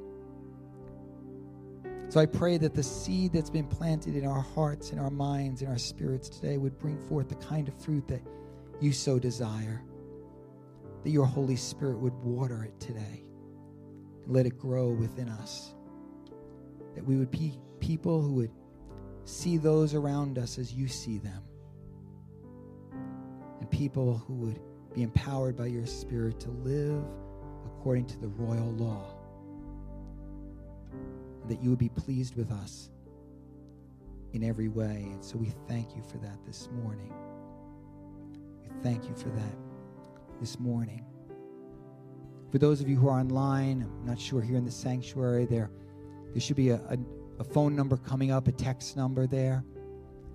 So 2.13 2.19
I 2.19 2.27
pray 2.27 2.59
that 2.59 2.75
the 2.75 2.83
seed 2.83 3.33
that's 3.33 3.49
been 3.49 3.65
planted 3.65 4.15
in 4.15 4.23
our 4.23 4.41
hearts, 4.41 4.91
in 4.91 4.99
our 4.99 5.09
minds, 5.09 5.63
in 5.63 5.67
our 5.67 5.79
spirits 5.79 6.29
today 6.29 6.59
would 6.59 6.77
bring 6.77 6.95
forth 7.09 7.27
the 7.27 7.33
kind 7.33 7.67
of 7.67 7.73
fruit 7.73 8.07
that 8.07 8.21
you 8.79 8.91
so 8.91 9.17
desire 9.17 9.81
that 11.03 11.09
your 11.09 11.25
Holy 11.25 11.55
Spirit 11.55 11.97
would 11.97 12.13
water 12.13 12.65
it 12.65 12.79
today 12.79 13.23
and 14.23 14.31
let 14.31 14.45
it 14.45 14.59
grow 14.59 14.89
within 14.89 15.27
us. 15.27 15.73
That 16.93 17.03
we 17.03 17.15
would 17.15 17.31
be 17.31 17.59
people 17.79 18.21
who 18.21 18.33
would 18.33 18.51
see 19.25 19.57
those 19.57 19.95
around 19.95 20.37
us 20.37 20.59
as 20.59 20.71
you 20.71 20.87
see 20.87 21.17
them. 21.17 21.41
And 23.59 23.71
people 23.71 24.23
who 24.27 24.35
would 24.35 24.59
be 24.93 25.01
empowered 25.01 25.57
by 25.57 25.65
your 25.65 25.87
Spirit 25.87 26.39
to 26.41 26.51
live 26.51 27.03
according 27.65 28.05
to 28.05 28.19
the 28.19 28.27
royal 28.27 28.71
law. 28.73 29.12
That 31.47 31.61
you 31.61 31.69
would 31.69 31.79
be 31.79 31.89
pleased 31.89 32.35
with 32.35 32.51
us 32.51 32.89
in 34.33 34.43
every 34.43 34.69
way. 34.69 35.07
And 35.11 35.23
so 35.23 35.37
we 35.37 35.51
thank 35.67 35.95
you 35.95 36.01
for 36.03 36.17
that 36.17 36.37
this 36.45 36.69
morning. 36.83 37.13
We 38.61 38.69
thank 38.81 39.07
you 39.07 39.15
for 39.15 39.29
that 39.29 39.55
this 40.39 40.59
morning. 40.59 41.05
For 42.51 42.57
those 42.59 42.81
of 42.81 42.89
you 42.89 42.97
who 42.97 43.07
are 43.07 43.19
online, 43.19 43.81
I'm 43.81 44.05
not 44.05 44.19
sure 44.19 44.41
here 44.41 44.57
in 44.57 44.65
the 44.65 44.71
sanctuary, 44.71 45.45
there, 45.45 45.71
there 46.31 46.41
should 46.41 46.55
be 46.55 46.69
a, 46.69 46.75
a, 46.75 46.97
a 47.39 47.43
phone 47.43 47.75
number 47.75 47.97
coming 47.97 48.31
up, 48.31 48.47
a 48.47 48.51
text 48.51 48.95
number 48.95 49.25
there. 49.27 49.63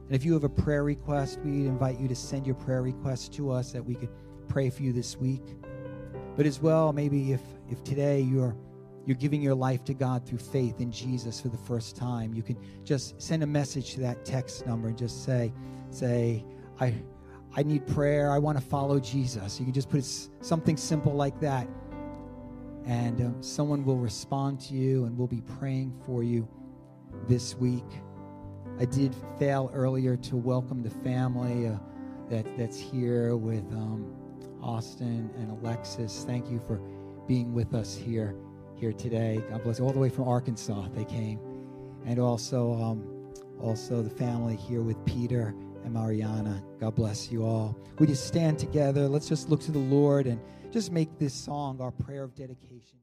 And 0.07 0.15
if 0.15 0.25
you 0.25 0.33
have 0.33 0.45
a 0.45 0.49
prayer 0.49 0.85
request, 0.85 1.39
we 1.45 1.67
invite 1.67 2.01
you 2.01 2.09
to 2.09 2.17
send 2.17 2.47
your 2.47 2.57
prayer 2.57 2.83
request 2.83 3.33
to 3.35 3.51
us 3.51 3.73
that 3.73 3.85
we 3.85 3.95
could 3.95 4.11
pray 4.49 4.71
for 4.71 4.83
you 4.83 4.93
this 4.93 5.17
week. 5.17 5.45
But 6.37 6.47
as 6.47 6.61
well, 6.61 6.93
maybe 6.93 7.33
if, 7.33 7.43
if 7.71 7.85
today 7.85 8.21
you're 8.21 8.57
you're 9.09 9.17
giving 9.17 9.41
your 9.41 9.55
life 9.55 9.85
to 9.85 9.95
God 9.95 10.27
through 10.27 10.37
faith 10.37 10.83
in 10.83 10.93
Jesus 10.93 11.41
for 11.41 11.49
the 11.49 11.57
first 11.57 11.97
time, 11.97 12.35
you 12.35 12.43
can 12.43 12.59
just 12.85 13.21
send 13.21 13.43
a 13.43 13.47
message 13.47 13.95
to 13.95 14.01
that 14.01 14.23
text 14.23 14.67
number 14.67 14.89
and 14.89 14.99
just 14.99 15.25
say, 15.25 15.51
say, 15.91 16.45
I 16.79 16.95
I 17.57 17.63
need 17.63 17.87
prayer. 17.87 18.31
I 18.31 18.39
want 18.39 18.59
to 18.59 18.65
follow 18.65 19.01
Jesus. 19.01 19.59
You 19.59 19.65
can 19.65 19.73
just 19.73 19.89
put 19.89 20.05
something 20.45 20.77
simple 20.77 21.15
like 21.15 21.41
that. 21.41 21.67
And 22.85 23.23
uh, 23.23 23.41
someone 23.41 23.83
will 23.83 23.97
respond 23.97 24.61
to 24.61 24.75
you 24.75 25.07
and 25.07 25.17
we'll 25.17 25.27
be 25.27 25.41
praying 25.59 25.99
for 26.05 26.23
you 26.23 26.47
this 27.27 27.57
week. 27.57 27.87
I 28.79 28.85
did 28.85 29.17
fail 29.39 29.71
earlier 29.73 30.19
to 30.19 30.37
welcome 30.37 30.83
the 30.83 30.91
family 30.91 31.69
uh, 31.69 31.79
that, 32.29 32.45
that's 32.59 32.79
here 32.79 33.37
with 33.39 33.65
um, 33.73 34.15
Austin 34.63 35.31
and 35.39 35.51
Alexis. 35.51 36.25
Thank 36.27 36.51
you 36.51 36.61
for 36.67 36.77
being 37.27 37.55
with 37.55 37.73
us 37.73 37.97
here 37.97 38.37
here 38.79 38.93
today. 38.93 39.43
God 39.51 39.63
bless 39.63 39.79
you. 39.79 39.85
All 39.85 39.93
the 39.93 39.99
way 39.99 40.09
from 40.09 40.29
Arkansas, 40.29 40.89
they 40.95 41.05
came. 41.05 41.41
And 42.07 42.19
also, 42.19 42.73
um, 42.75 43.33
also 43.61 44.03
the 44.03 44.11
family 44.11 44.57
here 44.57 44.83
with 44.83 45.05
Peter 45.05 45.55
and 45.85 45.93
Mariana. 45.93 46.63
God 46.81 46.95
bless 46.95 47.31
you 47.31 47.45
all. 47.45 47.77
We 47.99 48.07
just 48.07 48.27
stand 48.27 48.59
together. 48.59 49.09
Let's 49.09 49.29
just 49.29 49.49
look 49.49 49.61
to 49.63 49.73
the 49.73 49.79
Lord 49.79 50.27
and 50.27 50.41
just 50.71 50.93
make 50.93 51.19
this 51.19 51.35
song 51.35 51.81
our 51.81 51.91
prayer 51.91 52.23
of 52.23 52.35
dedication. 52.35 52.97